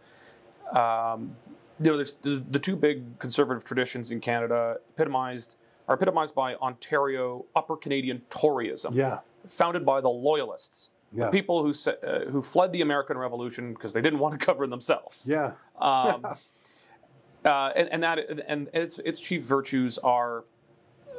Um, 0.72 1.36
you 1.80 1.90
know, 1.90 1.96
there's 1.96 2.12
the, 2.22 2.42
the 2.50 2.58
two 2.58 2.76
big 2.76 3.18
conservative 3.18 3.64
traditions 3.64 4.10
in 4.10 4.20
Canada 4.20 4.76
epitomized 4.94 5.56
are 5.88 5.96
epitomized 5.96 6.34
by 6.34 6.54
Ontario 6.56 7.44
Upper 7.56 7.76
Canadian 7.76 8.22
Toryism, 8.30 8.94
Yeah. 8.94 9.18
founded 9.48 9.84
by 9.84 10.00
the 10.00 10.08
Loyalists, 10.08 10.90
Yeah. 11.12 11.26
the 11.26 11.30
people 11.32 11.62
who 11.64 11.72
uh, 11.90 12.30
who 12.30 12.40
fled 12.40 12.72
the 12.72 12.82
American 12.82 13.18
Revolution 13.18 13.72
because 13.74 13.92
they 13.92 14.00
didn't 14.00 14.20
want 14.20 14.38
to 14.38 14.46
govern 14.46 14.70
themselves. 14.70 15.26
Yeah. 15.28 15.54
Um, 15.80 16.24
uh, 17.44 17.70
and, 17.74 17.88
and 17.88 18.02
that 18.04 18.18
and 18.46 18.68
its 18.72 19.00
its 19.00 19.18
chief 19.18 19.42
virtues 19.42 19.98
are 19.98 20.44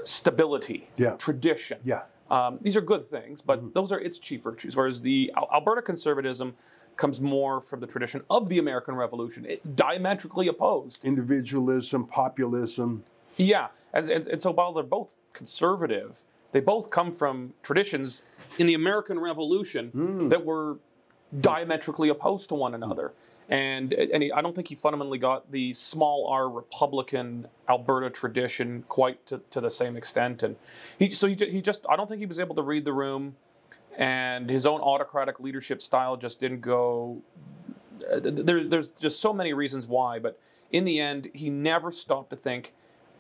stability, 0.06 0.88
Yeah. 0.96 1.15
tradition. 1.18 1.80
Yeah. 1.84 2.03
Um, 2.34 2.58
these 2.62 2.75
are 2.75 2.82
good 2.82 3.06
things, 3.06 3.42
but 3.44 3.75
those 3.75 3.92
are 3.92 4.00
its 4.00 4.18
chief 4.18 4.42
virtues. 4.42 4.75
Whereas 4.75 5.00
the 5.02 5.32
Al- 5.38 5.48
Alberta 5.54 5.84
conservatism 5.84 6.56
comes 6.96 7.22
more 7.22 7.62
from 7.62 7.80
the 7.80 7.86
tradition 7.86 8.22
of 8.32 8.50
the 8.50 8.58
American 8.58 8.96
Revolution, 8.96 9.46
it 9.46 9.75
diametrically 9.75 10.48
opposed. 10.48 11.06
Individualism, 11.06 12.08
populism. 12.08 13.04
Yeah, 13.38 13.68
and, 13.94 14.10
and, 14.10 14.25
and 14.28 14.42
so 14.42 14.50
while 14.52 14.74
they're 14.74 14.84
both 14.84 15.16
conservative, 15.34 16.24
they 16.54 16.60
both 16.60 16.90
come 16.90 17.12
from 17.12 17.54
traditions 17.62 18.24
in 18.58 18.66
the 18.66 18.74
American 18.74 19.20
Revolution 19.20 19.90
Hmm. 19.90 20.30
that 20.30 20.44
were 20.44 20.78
diametrically 21.42 22.10
opposed 22.10 22.50
to 22.50 22.56
one 22.56 22.74
another. 22.75 23.13
And 23.50 23.93
and 23.93 24.23
he, 24.23 24.31
I 24.31 24.41
don't 24.41 24.55
think 24.55 24.69
he 24.69 24.75
fundamentally 24.75 25.17
got 25.17 25.51
the 25.51 25.73
small 25.73 26.27
R 26.27 26.50
Republican 26.50 27.47
Alberta 27.67 28.09
tradition 28.09 28.85
quite 28.88 29.25
to, 29.27 29.41
to 29.51 29.59
the 29.59 29.69
same 29.69 29.97
extent. 29.97 30.43
And 30.43 30.55
he 30.97 31.09
so 31.09 31.27
he, 31.27 31.35
he 31.35 31.62
just 31.62 31.85
I 31.89 31.95
don't 31.95 32.07
think 32.07 32.19
he 32.19 32.25
was 32.25 32.39
able 32.39 32.55
to 32.55 32.62
read 32.62 32.85
the 32.85 32.93
room, 32.93 33.35
and 33.97 34.50
his 34.50 34.65
own 34.65 34.79
autocratic 34.79 35.39
leadership 35.39 35.81
style 35.81 36.15
just 36.15 36.39
didn't 36.39 36.62
go 36.62 37.21
uh, 38.12 38.19
there, 38.21 38.63
there's 38.63 38.89
just 38.89 39.19
so 39.19 39.33
many 39.33 39.53
reasons 39.53 39.88
why, 39.88 40.19
but 40.19 40.39
in 40.71 40.83
the 40.83 41.00
end, 41.00 41.29
he 41.33 41.50
never 41.50 41.91
stopped 41.91 42.29
to 42.31 42.35
think, 42.35 42.73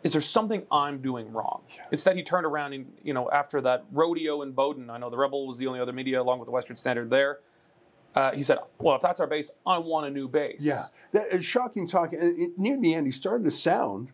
is 0.03 0.13
there 0.13 0.21
something 0.21 0.63
I'm 0.71 1.01
doing 1.01 1.31
wrong? 1.31 1.61
Instead, 1.91 2.17
he 2.17 2.23
turned 2.23 2.45
around 2.45 2.73
and, 2.73 2.91
you 3.03 3.13
know, 3.13 3.29
after 3.31 3.61
that 3.61 3.85
rodeo 3.91 4.41
in 4.41 4.51
Bowden, 4.51 4.89
I 4.89 4.97
know 4.97 5.09
the 5.09 5.17
Rebel 5.17 5.47
was 5.47 5.57
the 5.57 5.67
only 5.67 5.79
other 5.79 5.93
media 5.93 6.21
along 6.21 6.39
with 6.39 6.47
the 6.47 6.51
Western 6.51 6.75
Standard 6.75 7.09
there. 7.09 7.39
Uh, 8.15 8.31
he 8.31 8.43
said, 8.43 8.59
well, 8.79 8.95
if 8.95 9.01
that's 9.01 9.19
our 9.19 9.27
base, 9.27 9.51
I 9.65 9.77
want 9.79 10.05
a 10.07 10.09
new 10.09 10.27
base. 10.27 10.59
Yeah, 10.59 10.83
that 11.13 11.27
is 11.27 11.43
shocking 11.45 11.87
talk. 11.87 12.13
And 12.13 12.39
it, 12.39 12.51
near 12.57 12.77
the 12.77 12.93
end, 12.93 13.07
he 13.07 13.11
started 13.11 13.43
to 13.45 13.51
sound 13.51 14.11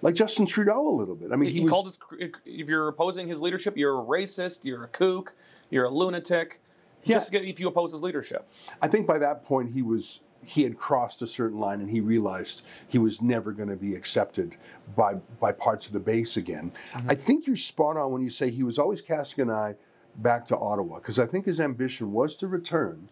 like 0.00 0.14
Justin 0.14 0.46
Trudeau 0.46 0.88
a 0.88 0.90
little 0.90 1.14
bit. 1.14 1.30
I 1.32 1.36
mean, 1.36 1.50
He, 1.50 1.58
he, 1.58 1.60
was, 1.60 1.70
called 1.70 1.86
his, 1.86 1.98
if 2.46 2.68
you're 2.68 2.88
opposing 2.88 3.28
his 3.28 3.42
leadership, 3.42 3.76
you're 3.76 4.00
a 4.00 4.04
racist, 4.04 4.64
you're 4.64 4.84
a 4.84 4.88
kook, 4.88 5.34
you're 5.70 5.84
a 5.84 5.90
lunatic. 5.90 6.60
Yeah. 7.04 7.16
Just 7.16 7.32
if 7.32 7.60
you 7.60 7.68
oppose 7.68 7.92
his 7.92 8.02
leadership. 8.02 8.48
I 8.82 8.88
think 8.88 9.06
by 9.06 9.18
that 9.18 9.44
point 9.44 9.72
he 9.72 9.82
was 9.82 10.20
he 10.44 10.62
had 10.62 10.76
crossed 10.76 11.20
a 11.22 11.26
certain 11.26 11.58
line 11.58 11.80
and 11.80 11.90
he 11.90 12.00
realized 12.00 12.62
he 12.86 12.98
was 12.98 13.20
never 13.20 13.52
going 13.52 13.68
to 13.68 13.76
be 13.76 13.94
accepted 13.94 14.56
by 14.96 15.14
by 15.40 15.52
parts 15.52 15.86
of 15.86 15.92
the 15.92 16.00
base 16.00 16.36
again. 16.36 16.72
I 17.08 17.14
think 17.14 17.46
you're 17.46 17.56
spot 17.56 17.96
on 17.96 18.12
when 18.12 18.22
you 18.22 18.30
say 18.30 18.50
he 18.50 18.62
was 18.62 18.78
always 18.78 19.00
casting 19.00 19.42
an 19.42 19.50
eye 19.50 19.74
back 20.16 20.44
to 20.46 20.56
Ottawa 20.56 20.96
because 20.96 21.18
I 21.18 21.26
think 21.26 21.46
his 21.46 21.60
ambition 21.60 22.12
was 22.12 22.34
to 22.36 22.48
return. 22.48 23.08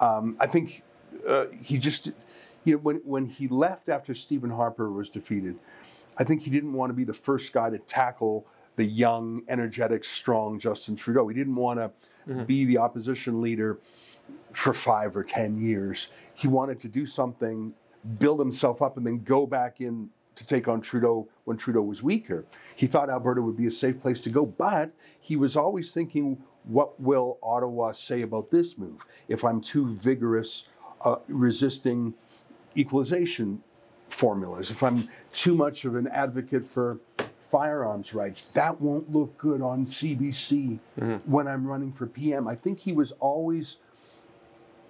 Um, 0.00 0.36
I 0.38 0.46
think 0.46 0.82
uh, 1.26 1.46
he 1.62 1.78
just 1.78 2.12
you 2.64 2.74
know 2.74 2.78
when 2.78 2.96
when 3.04 3.26
he 3.26 3.48
left 3.48 3.88
after 3.88 4.14
Stephen 4.14 4.50
Harper 4.50 4.90
was 4.90 5.10
defeated, 5.10 5.58
I 6.18 6.24
think 6.24 6.42
he 6.42 6.50
didn't 6.50 6.72
want 6.72 6.90
to 6.90 6.94
be 6.94 7.04
the 7.04 7.14
first 7.14 7.52
guy 7.52 7.70
to 7.70 7.78
tackle 7.78 8.46
the 8.76 8.84
young, 8.84 9.42
energetic, 9.48 10.04
strong 10.04 10.58
Justin 10.58 10.94
Trudeau. 10.94 11.26
He 11.26 11.34
didn't 11.34 11.56
want 11.56 11.80
to 11.80 11.90
be 12.44 12.64
the 12.64 12.78
opposition 12.78 13.40
leader 13.40 13.78
for 14.52 14.72
five 14.72 15.16
or 15.16 15.24
ten 15.24 15.60
years. 15.60 16.08
He 16.34 16.46
wanted 16.46 16.78
to 16.80 16.88
do 16.88 17.06
something, 17.06 17.74
build 18.18 18.38
himself 18.38 18.80
up, 18.82 18.96
and 18.96 19.06
then 19.06 19.24
go 19.24 19.46
back 19.46 19.80
in 19.80 20.10
to 20.38 20.46
take 20.46 20.68
on 20.68 20.80
Trudeau 20.80 21.28
when 21.44 21.56
Trudeau 21.56 21.82
was 21.82 22.02
weaker. 22.02 22.44
He 22.76 22.86
thought 22.86 23.10
Alberta 23.10 23.42
would 23.42 23.56
be 23.56 23.66
a 23.66 23.70
safe 23.70 23.98
place 23.98 24.20
to 24.22 24.30
go, 24.30 24.46
but 24.46 24.92
he 25.18 25.34
was 25.34 25.56
always 25.56 25.92
thinking, 25.92 26.40
what 26.68 26.98
will 27.00 27.38
Ottawa 27.42 27.92
say 27.92 28.22
about 28.22 28.50
this 28.50 28.78
move? 28.78 29.04
If 29.26 29.42
I'm 29.44 29.60
too 29.60 29.94
vigorous, 29.96 30.64
uh, 31.04 31.16
resisting 31.26 32.14
equalization 32.76 33.62
formulas, 34.08 34.70
if 34.70 34.82
I'm 34.82 35.08
too 35.32 35.54
much 35.54 35.84
of 35.84 35.96
an 35.96 36.06
advocate 36.08 36.64
for 36.66 36.98
firearms 37.50 38.12
rights, 38.14 38.42
that 38.50 38.78
won't 38.80 39.10
look 39.10 39.36
good 39.38 39.62
on 39.62 39.84
CBC 39.84 40.78
when 41.26 41.48
I'm 41.48 41.66
running 41.66 41.92
for 41.92 42.06
PM. 42.06 42.46
I 42.46 42.54
think 42.54 42.78
he 42.78 42.92
was 42.92 43.12
always 43.12 43.76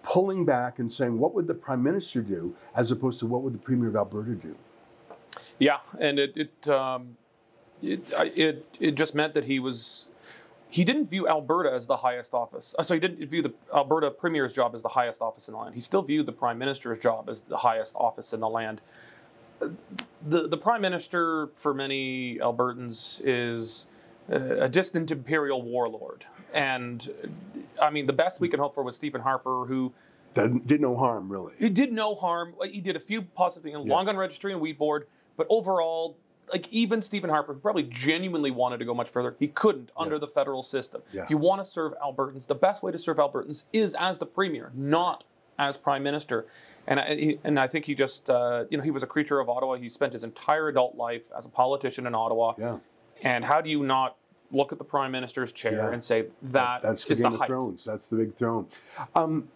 pulling 0.02 0.44
back 0.44 0.78
and 0.78 0.90
saying, 0.90 1.18
what 1.18 1.34
would 1.34 1.46
the 1.46 1.54
prime 1.54 1.82
minister 1.82 2.20
do, 2.22 2.54
as 2.74 2.90
opposed 2.90 3.18
to 3.20 3.26
what 3.26 3.42
would 3.42 3.54
the 3.54 3.58
premier 3.58 3.88
of 3.88 3.96
Alberta 3.96 4.34
do? 4.34 4.56
Yeah, 5.60 5.78
and 6.00 6.18
it 6.18 6.36
it 6.36 6.68
um, 6.68 7.16
it, 7.82 8.12
I- 8.16 8.32
it 8.34 8.66
it 8.80 8.92
just 8.96 9.14
meant 9.14 9.34
that 9.34 9.44
he 9.44 9.58
was 9.60 10.06
he 10.70 10.84
didn't 10.84 11.06
view 11.06 11.26
Alberta 11.28 11.72
as 11.72 11.86
the 11.86 11.96
highest 11.96 12.34
office. 12.34 12.74
uh, 12.78 12.82
So 12.82 12.94
he 12.94 13.00
didn't 13.00 13.26
view 13.28 13.42
the 13.42 13.52
Alberta 13.74 14.10
premier's 14.10 14.52
job 14.52 14.74
as 14.74 14.82
the 14.82 14.88
highest 14.90 15.22
office 15.22 15.48
in 15.48 15.52
the 15.54 15.58
land. 15.60 15.74
He 15.74 15.80
still 15.80 16.02
viewed 16.02 16.26
the 16.26 16.32
prime 16.32 16.58
minister's 16.58 16.98
job 16.98 17.28
as 17.28 17.40
the 17.42 17.56
highest 17.58 17.96
office 17.96 18.32
in 18.32 18.40
the 18.40 18.48
land. 18.48 18.80
The 20.28 20.46
the 20.48 20.56
prime 20.56 20.80
minister 20.80 21.48
for 21.54 21.74
many 21.74 22.38
Albertans 22.38 23.20
is 23.24 23.86
uh, 24.32 24.36
a 24.36 24.68
distant 24.68 25.10
imperial 25.10 25.62
warlord, 25.62 26.26
and 26.54 27.08
uh, 27.80 27.84
I 27.84 27.90
mean 27.90 28.06
the 28.06 28.12
best 28.12 28.40
we 28.40 28.48
can 28.48 28.60
hope 28.60 28.74
for 28.74 28.82
was 28.84 28.94
Stephen 28.94 29.20
Harper, 29.22 29.64
who 29.66 29.92
That 30.34 30.64
did 30.66 30.80
no 30.80 30.94
harm, 30.96 31.28
really. 31.28 31.54
he 31.58 31.70
did 31.70 31.92
no 31.92 32.14
harm. 32.14 32.54
He 32.70 32.80
did 32.80 32.94
a 32.94 33.00
few 33.00 33.22
positive 33.22 33.64
things, 33.72 33.88
long 33.88 34.04
gun 34.04 34.16
registry 34.16 34.52
and 34.52 34.60
wheat 34.60 34.78
board, 34.78 35.08
but 35.36 35.46
overall, 35.50 36.16
like 36.52 36.68
even 36.70 37.02
Stephen 37.02 37.30
Harper, 37.30 37.54
who 37.54 37.60
probably 37.60 37.82
genuinely 37.84 38.50
wanted 38.50 38.78
to 38.78 38.84
go 38.84 38.94
much 38.94 39.08
further, 39.08 39.36
he 39.38 39.48
couldn't 39.48 39.90
under 39.96 40.18
the 40.18 40.26
federal 40.26 40.62
system. 40.62 41.02
Yeah. 41.12 41.24
If 41.24 41.30
you 41.30 41.38
want 41.38 41.62
to 41.62 41.64
serve 41.64 41.94
Albertans, 42.02 42.46
the 42.46 42.54
best 42.54 42.82
way 42.82 42.92
to 42.92 42.98
serve 42.98 43.18
Albertans 43.18 43.64
is 43.72 43.94
as 43.98 44.18
the 44.18 44.26
premier, 44.26 44.70
not 44.74 45.24
as 45.58 45.76
prime 45.76 46.02
minister. 46.02 46.46
And 46.86 47.00
I, 47.00 47.38
and 47.44 47.58
I 47.58 47.66
think 47.66 47.84
he 47.84 47.94
just, 47.94 48.30
uh, 48.30 48.64
you 48.70 48.78
know, 48.78 48.84
he 48.84 48.90
was 48.90 49.02
a 49.02 49.06
creature 49.06 49.40
of 49.40 49.48
Ottawa. 49.48 49.74
He 49.76 49.88
spent 49.88 50.12
his 50.12 50.24
entire 50.24 50.68
adult 50.68 50.96
life 50.96 51.30
as 51.36 51.44
a 51.46 51.48
politician 51.48 52.06
in 52.06 52.14
Ottawa. 52.14 52.54
Yeah. 52.58 52.78
And 53.22 53.44
how 53.44 53.60
do 53.60 53.68
you 53.68 53.82
not 53.82 54.16
look 54.52 54.72
at 54.72 54.78
the 54.78 54.84
prime 54.84 55.10
minister's 55.10 55.52
chair 55.52 55.72
Yeah. 55.72 55.90
and 55.92 56.02
say 56.02 56.26
that 56.44 56.82
That's 56.82 57.04
the 57.06 57.14
the 57.16 57.26
of 57.26 57.34
height? 57.36 57.48
Thrones. 57.48 57.84
That's 57.84 58.08
the 58.08 58.16
big 58.16 58.34
throne. 58.36 58.66
Um, 59.14 59.48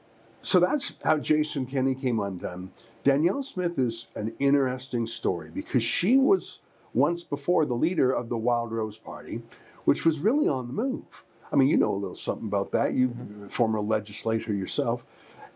so 0.43 0.59
that's 0.59 0.95
how 1.05 1.19
Jason 1.19 1.67
Kenney 1.67 1.95
came 1.95 2.19
undone. 2.19 2.73
Danielle 3.05 3.43
Smith 3.43 3.79
is 3.79 4.09
an 4.17 4.35
interesting 4.39 5.07
story 5.07 5.51
because 5.53 5.83
she 5.83 6.17
was 6.17 6.61
once 6.95 7.25
before 7.25 7.65
the 7.65 7.75
leader 7.75 8.13
of 8.13 8.29
the 8.29 8.37
Wild 8.37 8.73
Rose 8.73 8.99
Party, 8.99 9.43
which 9.85 10.05
was 10.05 10.19
really 10.19 10.49
on 10.49 10.67
the 10.67 10.73
move. 10.73 11.05
I 11.53 11.57
mean, 11.57 11.69
you 11.69 11.77
know 11.77 11.93
a 11.93 11.97
little 11.97 12.15
something 12.15 12.47
about 12.47 12.73
that. 12.73 12.95
You 12.95 13.09
mm-hmm. 13.09 13.45
uh, 13.45 13.49
former 13.49 13.81
legislator 13.81 14.55
yourself, 14.55 15.05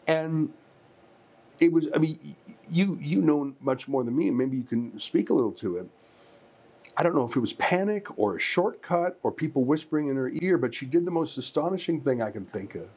and 0.07 0.53
it 1.59 1.73
was. 1.73 1.89
I 1.95 1.99
mean, 1.99 2.37
you 2.71 2.99
you 3.01 3.21
know 3.23 3.55
much 3.61 3.89
more 3.89 4.05
than 4.05 4.17
me, 4.17 4.29
and 4.29 4.37
maybe 4.37 4.57
you 4.57 4.65
can 4.65 4.99
speak 4.99 5.31
a 5.31 5.35
little 5.35 5.53
to 5.53 5.77
it. 5.77 5.89
I 6.99 7.03
don't 7.03 7.15
know 7.15 7.27
if 7.27 7.37
it 7.37 7.41
was 7.41 7.53
panic 7.55 8.19
or 8.19 8.37
a 8.37 8.41
shortcut 8.41 9.19
or 9.23 9.31
people 9.31 9.65
whispering 9.65 10.09
in 10.09 10.17
her 10.17 10.31
ear, 10.41 10.57
but 10.57 10.75
she 10.75 10.87
did 10.87 11.05
the 11.05 11.11
most 11.11 11.37
astonishing 11.37 12.01
thing 12.01 12.23
I 12.23 12.31
can 12.31 12.47
think 12.47 12.75
of. 12.75 12.91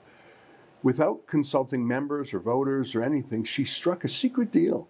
Without 0.84 1.28
consulting 1.28 1.86
members 1.86 2.34
or 2.34 2.40
voters 2.40 2.96
or 2.96 3.04
anything, 3.04 3.44
she 3.44 3.66
struck 3.66 4.06
a 4.06 4.08
secret 4.08 4.52
deal 4.52 4.88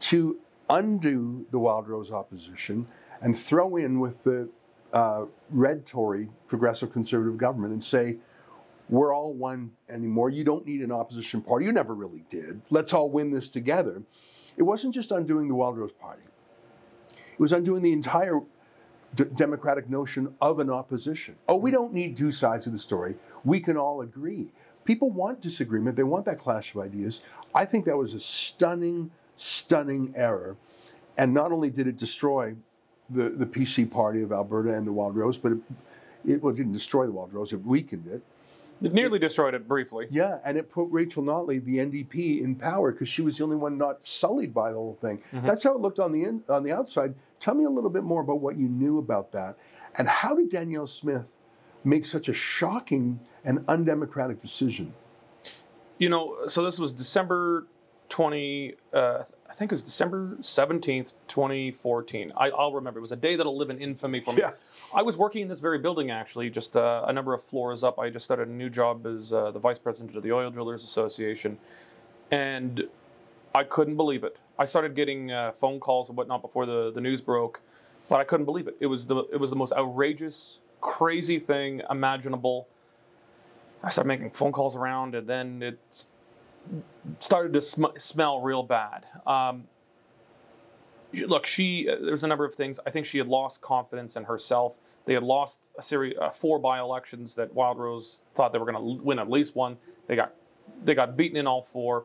to 0.00 0.38
undo 0.70 1.46
the 1.50 1.58
Wild 1.58 1.88
Rose 1.88 2.10
opposition 2.10 2.86
and 3.20 3.36
throw 3.36 3.76
in 3.76 4.00
with 4.00 4.22
the 4.22 4.48
uh, 4.92 5.26
red 5.50 5.84
Tory 5.84 6.28
progressive 6.46 6.92
conservative 6.92 7.36
government 7.36 7.72
and 7.72 7.82
say, 7.82 8.16
we're 8.88 9.14
all 9.14 9.32
one 9.32 9.70
anymore. 9.90 10.30
You 10.30 10.44
don't 10.44 10.64
need 10.66 10.80
an 10.80 10.92
opposition 10.92 11.42
party. 11.42 11.66
You 11.66 11.72
never 11.72 11.94
really 11.94 12.24
did. 12.30 12.62
Let's 12.70 12.94
all 12.94 13.10
win 13.10 13.30
this 13.30 13.48
together. 13.48 14.02
It 14.56 14.62
wasn't 14.62 14.94
just 14.94 15.10
undoing 15.10 15.48
the 15.48 15.54
Wild 15.54 15.76
Rose 15.76 15.92
Party. 15.92 16.22
It 17.12 17.40
was 17.40 17.52
undoing 17.52 17.82
the 17.82 17.92
entire 17.92 18.40
d- 19.14 19.24
democratic 19.36 19.90
notion 19.90 20.34
of 20.40 20.58
an 20.58 20.70
opposition. 20.70 21.36
Oh, 21.48 21.56
we 21.56 21.70
don't 21.70 21.92
need 21.92 22.16
two 22.16 22.32
sides 22.32 22.66
of 22.66 22.72
the 22.72 22.78
story. 22.78 23.14
We 23.44 23.60
can 23.60 23.76
all 23.76 24.00
agree. 24.00 24.52
People 24.84 25.10
want 25.10 25.42
disagreement. 25.42 25.96
They 25.96 26.02
want 26.02 26.24
that 26.24 26.38
clash 26.38 26.74
of 26.74 26.80
ideas. 26.80 27.20
I 27.54 27.66
think 27.66 27.84
that 27.84 27.96
was 27.96 28.14
a 28.14 28.20
stunning, 28.20 29.10
stunning 29.38 30.12
error. 30.16 30.56
And 31.16 31.34
not 31.34 31.52
only 31.52 31.70
did 31.70 31.86
it 31.86 31.96
destroy 31.96 32.54
the, 33.10 33.30
the 33.30 33.46
PC 33.46 33.90
party 33.90 34.22
of 34.22 34.32
Alberta 34.32 34.74
and 34.74 34.86
the 34.86 34.92
Wild 34.92 35.16
Rose, 35.16 35.38
but 35.38 35.52
it, 35.52 35.58
it, 36.26 36.42
well, 36.42 36.52
it 36.52 36.56
didn't 36.56 36.72
destroy 36.72 37.06
the 37.06 37.12
Wild 37.12 37.32
Rose, 37.32 37.52
it 37.52 37.64
weakened 37.64 38.06
it. 38.06 38.22
It 38.80 38.92
nearly 38.92 39.18
destroyed 39.18 39.54
it 39.54 39.66
briefly. 39.66 40.06
Yeah, 40.08 40.38
and 40.44 40.56
it 40.56 40.70
put 40.70 40.84
Rachel 40.90 41.22
Notley, 41.22 41.64
the 41.64 41.78
NDP, 41.78 42.42
in 42.42 42.54
power 42.54 42.92
because 42.92 43.08
she 43.08 43.22
was 43.22 43.38
the 43.38 43.44
only 43.44 43.56
one 43.56 43.76
not 43.76 44.04
sullied 44.04 44.54
by 44.54 44.70
the 44.70 44.76
whole 44.76 44.96
thing. 45.00 45.18
Mm-hmm. 45.32 45.46
That's 45.46 45.64
how 45.64 45.74
it 45.74 45.80
looked 45.80 45.98
on 45.98 46.12
the 46.12 46.22
in, 46.22 46.44
on 46.48 46.62
the 46.62 46.70
outside. 46.70 47.14
Tell 47.40 47.54
me 47.54 47.64
a 47.64 47.70
little 47.70 47.90
bit 47.90 48.04
more 48.04 48.22
about 48.22 48.40
what 48.40 48.56
you 48.56 48.68
knew 48.68 48.98
about 48.98 49.32
that, 49.32 49.56
and 49.96 50.06
how 50.06 50.34
did 50.34 50.50
Danielle 50.50 50.86
Smith 50.86 51.24
make 51.82 52.06
such 52.06 52.28
a 52.28 52.34
shocking 52.34 53.18
and 53.44 53.64
undemocratic 53.66 54.40
decision? 54.40 54.94
You 55.98 56.08
know, 56.08 56.46
so 56.46 56.64
this 56.64 56.78
was 56.78 56.92
December 56.92 57.66
20, 58.08 58.74
uh, 58.94 59.22
I 59.48 59.52
think 59.54 59.70
it 59.70 59.74
was 59.74 59.82
December 59.82 60.36
17th, 60.40 61.12
2014. 61.28 62.32
I, 62.36 62.50
I'll 62.50 62.72
remember. 62.72 62.98
It 62.98 63.02
was 63.02 63.12
a 63.12 63.16
day 63.16 63.36
that'll 63.36 63.56
live 63.56 63.70
in 63.70 63.78
infamy 63.78 64.20
for 64.20 64.32
me. 64.32 64.40
Yeah. 64.42 64.52
I 64.94 65.02
was 65.02 65.16
working 65.16 65.42
in 65.42 65.48
this 65.48 65.60
very 65.60 65.78
building, 65.78 66.10
actually, 66.10 66.48
just 66.50 66.76
uh, 66.76 67.04
a 67.06 67.12
number 67.12 67.34
of 67.34 67.42
floors 67.42 67.84
up. 67.84 67.98
I 67.98 68.08
just 68.10 68.24
started 68.24 68.48
a 68.48 68.52
new 68.52 68.70
job 68.70 69.06
as 69.06 69.32
uh, 69.32 69.50
the 69.50 69.58
vice 69.58 69.78
president 69.78 70.16
of 70.16 70.22
the 70.22 70.32
Oil 70.32 70.50
Drillers 70.50 70.84
Association. 70.84 71.58
And 72.30 72.84
I 73.54 73.64
couldn't 73.64 73.96
believe 73.96 74.24
it. 74.24 74.36
I 74.58 74.64
started 74.64 74.94
getting 74.94 75.30
uh, 75.30 75.52
phone 75.52 75.78
calls 75.80 76.08
and 76.08 76.16
whatnot 76.16 76.42
before 76.42 76.66
the, 76.66 76.90
the 76.90 77.00
news 77.00 77.20
broke, 77.20 77.60
but 78.08 78.16
I 78.20 78.24
couldn't 78.24 78.46
believe 78.46 78.66
it. 78.68 78.76
It 78.80 78.86
was 78.86 79.06
the 79.06 79.18
it 79.32 79.38
was 79.38 79.50
the 79.50 79.56
most 79.56 79.72
outrageous, 79.72 80.60
crazy 80.80 81.38
thing 81.38 81.82
imaginable. 81.88 82.66
I 83.82 83.90
started 83.90 84.08
making 84.08 84.30
phone 84.30 84.50
calls 84.52 84.74
around, 84.74 85.14
and 85.14 85.28
then 85.28 85.62
it 85.62 85.78
s- 85.90 86.08
started 87.20 87.52
to 87.54 87.60
sm- 87.60 87.96
smell 87.96 88.40
real 88.40 88.62
bad. 88.62 89.06
Um, 89.26 89.64
look, 91.26 91.46
she 91.46 91.88
uh, 91.88 91.96
there's 92.00 92.24
a 92.24 92.28
number 92.28 92.44
of 92.44 92.54
things. 92.54 92.78
I 92.86 92.90
think 92.90 93.06
she 93.06 93.18
had 93.18 93.28
lost 93.28 93.60
confidence 93.60 94.16
in 94.16 94.24
herself. 94.24 94.78
They 95.04 95.14
had 95.14 95.22
lost 95.22 95.70
a 95.78 95.82
series, 95.82 96.16
uh, 96.20 96.30
four 96.30 96.58
by-elections 96.58 97.34
that 97.36 97.54
Wildrose 97.54 98.22
thought 98.34 98.52
they 98.52 98.58
were 98.58 98.70
going 98.70 98.98
to 98.98 99.02
win 99.02 99.18
at 99.18 99.30
least 99.30 99.56
one. 99.56 99.78
They 100.06 100.16
got 100.16 100.34
they 100.84 100.94
got 100.94 101.16
beaten 101.16 101.36
in 101.36 101.46
all 101.46 101.62
four. 101.62 102.04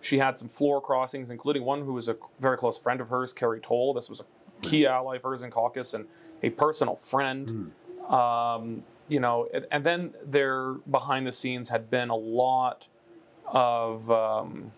She 0.00 0.18
had 0.18 0.36
some 0.36 0.48
floor 0.48 0.80
crossings, 0.80 1.30
including 1.30 1.64
one 1.64 1.84
who 1.84 1.94
was 1.94 2.08
a 2.08 2.16
very 2.38 2.58
close 2.58 2.76
friend 2.76 3.00
of 3.00 3.08
hers, 3.08 3.32
Kerry 3.32 3.60
Towle. 3.60 3.94
This 3.94 4.10
was 4.10 4.20
a 4.20 4.24
key 4.62 4.86
ally 4.86 5.16
of 5.16 5.22
hers 5.22 5.42
in 5.42 5.50
caucus 5.50 5.94
and 5.94 6.06
a 6.42 6.50
personal 6.50 6.96
friend. 6.96 7.72
Um, 8.08 8.82
you 9.08 9.20
know, 9.20 9.48
and, 9.54 9.66
and 9.70 9.84
then 9.84 10.14
there 10.24 10.74
behind 10.90 11.26
the 11.26 11.32
scenes 11.32 11.68
had 11.68 11.90
been 11.90 12.10
a 12.10 12.16
lot 12.16 12.88
of. 13.50 14.10
Um, 14.10 14.72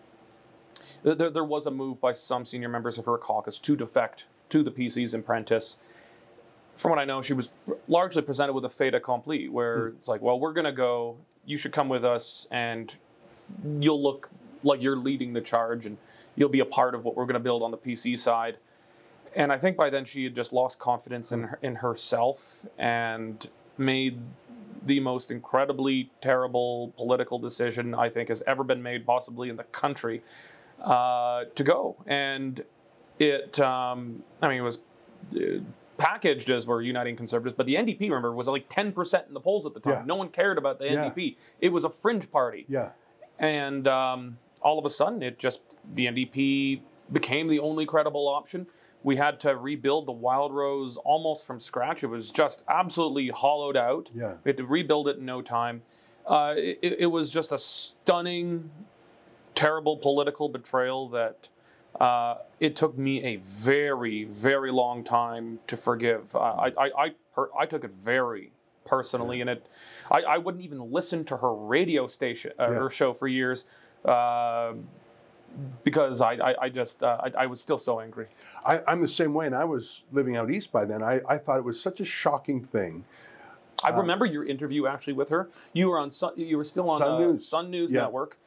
there, 1.03 1.29
there 1.29 1.43
was 1.43 1.65
a 1.65 1.71
move 1.71 1.99
by 1.99 2.11
some 2.11 2.45
senior 2.45 2.69
members 2.69 2.97
of 2.97 3.05
her 3.05 3.17
caucus 3.17 3.59
to 3.59 3.75
defect 3.75 4.25
to 4.49 4.63
the 4.63 4.71
PC's 4.71 5.13
apprentice. 5.13 5.77
From 6.75 6.91
what 6.91 6.99
I 6.99 7.05
know, 7.05 7.21
she 7.21 7.33
was 7.33 7.51
largely 7.87 8.21
presented 8.21 8.53
with 8.53 8.65
a 8.65 8.69
fait 8.69 8.95
accompli, 8.95 9.47
where 9.47 9.87
it's 9.89 10.07
like, 10.07 10.21
well, 10.21 10.39
we're 10.39 10.53
going 10.53 10.65
to 10.65 10.71
go, 10.71 11.17
you 11.45 11.57
should 11.57 11.71
come 11.71 11.87
with 11.87 12.03
us, 12.03 12.47
and 12.51 12.93
you'll 13.79 14.01
look 14.01 14.29
like 14.63 14.81
you're 14.81 14.97
leading 14.97 15.33
the 15.33 15.41
charge, 15.41 15.85
and 15.85 15.97
you'll 16.35 16.49
be 16.49 16.61
a 16.61 16.65
part 16.65 16.95
of 16.95 17.03
what 17.03 17.15
we're 17.15 17.25
going 17.25 17.35
to 17.35 17.39
build 17.39 17.61
on 17.61 17.71
the 17.71 17.77
PC 17.77 18.17
side. 18.17 18.57
And 19.35 19.51
I 19.51 19.57
think 19.57 19.77
by 19.77 19.89
then 19.89 20.05
she 20.05 20.23
had 20.23 20.35
just 20.35 20.53
lost 20.53 20.79
confidence 20.79 21.31
in, 21.31 21.43
her, 21.43 21.59
in 21.61 21.75
herself 21.75 22.65
and 22.77 23.47
made 23.77 24.19
the 24.85 24.99
most 24.99 25.31
incredibly 25.31 26.11
terrible 26.21 26.93
political 26.97 27.39
decision 27.39 27.93
I 27.95 28.09
think 28.09 28.29
has 28.29 28.43
ever 28.45 28.63
been 28.63 28.83
made, 28.83 29.05
possibly 29.05 29.49
in 29.49 29.55
the 29.55 29.63
country, 29.65 30.21
uh, 30.81 31.45
to 31.55 31.63
go. 31.63 31.95
And 32.05 32.63
it, 33.19 33.59
um, 33.59 34.23
I 34.41 34.49
mean, 34.49 34.57
it 34.57 34.61
was 34.61 34.79
uh, 35.35 35.59
packaged 35.97 36.49
as 36.49 36.67
we're 36.67 36.81
uniting 36.81 37.15
conservatives, 37.15 37.55
but 37.55 37.65
the 37.65 37.75
NDP, 37.75 38.01
remember, 38.01 38.33
was 38.33 38.47
like 38.47 38.67
10% 38.69 39.27
in 39.27 39.33
the 39.33 39.39
polls 39.39 39.65
at 39.65 39.73
the 39.73 39.79
time. 39.79 39.99
Yeah. 39.99 40.03
No 40.05 40.15
one 40.15 40.29
cared 40.29 40.57
about 40.57 40.79
the 40.79 40.85
Yeah. 40.85 41.09
NDP. 41.11 41.37
It 41.61 41.69
was 41.69 41.85
a 41.85 41.89
fringe 41.89 42.29
party. 42.29 42.65
Yeah. 42.67 42.89
And 43.39 43.87
um, 43.87 44.37
all 44.61 44.77
of 44.77 44.85
a 44.85 44.89
sudden, 44.89 45.23
it 45.23 45.39
just, 45.39 45.61
the 45.93 46.07
NDP 46.07 46.81
became 47.11 47.47
the 47.47 47.59
only 47.59 47.85
credible 47.85 48.27
option. 48.27 48.67
We 49.03 49.17
had 49.17 49.39
to 49.41 49.55
rebuild 49.55 50.05
the 50.07 50.11
Wild 50.13 50.53
Rose 50.53 50.97
almost 50.97 51.45
from 51.45 51.59
scratch. 51.59 52.03
It 52.03 52.07
was 52.07 52.29
just 52.31 52.63
absolutely 52.69 53.29
hollowed 53.29 53.75
out. 53.75 54.09
Yeah. 54.13 54.35
We 54.43 54.49
had 54.49 54.57
to 54.57 54.65
rebuild 54.65 55.07
it 55.09 55.17
in 55.17 55.25
no 55.25 55.41
time. 55.41 55.81
Uh, 56.25 56.53
it, 56.57 56.79
it 56.99 57.05
was 57.07 57.29
just 57.29 57.51
a 57.51 57.57
stunning, 57.57 58.69
terrible 59.55 59.97
political 59.97 60.47
betrayal 60.47 61.09
that 61.09 61.49
uh, 61.99 62.35
it 62.61 62.75
took 62.77 62.97
me 62.97 63.23
a 63.23 63.35
very, 63.35 64.23
very 64.23 64.71
long 64.71 65.03
time 65.03 65.59
to 65.67 65.75
forgive. 65.75 66.33
Uh, 66.35 66.39
I, 66.39 66.67
I, 66.67 66.89
I, 66.97 67.11
per, 67.35 67.49
I 67.59 67.65
took 67.65 67.83
it 67.83 67.91
very 67.91 68.51
personally, 68.85 69.41
and 69.41 69.49
it, 69.49 69.65
I, 70.09 70.21
I 70.21 70.37
wouldn't 70.37 70.63
even 70.63 70.91
listen 70.91 71.25
to 71.25 71.37
her 71.37 71.53
radio 71.53 72.07
station, 72.07 72.51
uh, 72.57 72.67
Yeah. 72.69 72.79
her 72.79 72.89
show 72.89 73.13
for 73.13 73.27
years, 73.27 73.65
uh, 74.05 74.73
because 75.83 76.21
I, 76.21 76.33
I, 76.33 76.55
I 76.63 76.69
just, 76.69 77.03
uh, 77.03 77.17
I, 77.21 77.43
I 77.43 77.45
was 77.45 77.61
still 77.61 77.77
so 77.77 77.99
angry. 77.99 78.27
I, 78.65 78.81
I'm 78.87 79.01
the 79.01 79.07
same 79.07 79.33
way, 79.33 79.45
and 79.45 79.55
I 79.55 79.65
was 79.65 80.03
living 80.11 80.35
out 80.37 80.49
east 80.51 80.71
by 80.71 80.85
then. 80.85 81.03
I, 81.03 81.19
I 81.27 81.37
thought 81.37 81.57
it 81.57 81.63
was 81.63 81.79
such 81.79 81.99
a 81.99 82.05
shocking 82.05 82.63
thing. 82.63 83.03
I 83.83 83.89
remember 83.89 84.25
your 84.25 84.45
interview 84.45 84.87
actually 84.87 85.13
with 85.13 85.29
her. 85.29 85.49
You 85.73 85.89
were 85.89 85.99
on, 85.99 86.09
Sun, 86.09 86.33
you 86.37 86.57
were 86.57 86.63
still 86.63 86.89
on 86.89 86.99
Sun 86.99 87.15
uh, 87.15 87.19
News. 87.19 87.47
Sun 87.47 87.69
News 87.69 87.91
Yeah. 87.91 88.01
Network, 88.01 88.37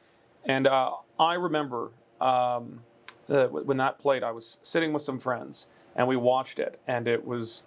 and 0.45 0.67
uh, 0.67 0.93
I 1.21 1.35
remember 1.35 1.91
um, 2.21 2.81
uh, 3.29 3.47
when 3.49 3.77
that 3.77 3.99
played. 3.99 4.23
I 4.23 4.31
was 4.31 4.59
sitting 4.63 4.93
with 4.95 5.03
some 5.03 5.19
friends, 5.19 5.67
and 5.95 6.09
we 6.09 6.17
watched 6.17 6.59
it, 6.59 6.81
and 6.87 7.07
it 7.07 7.27
was 7.27 7.65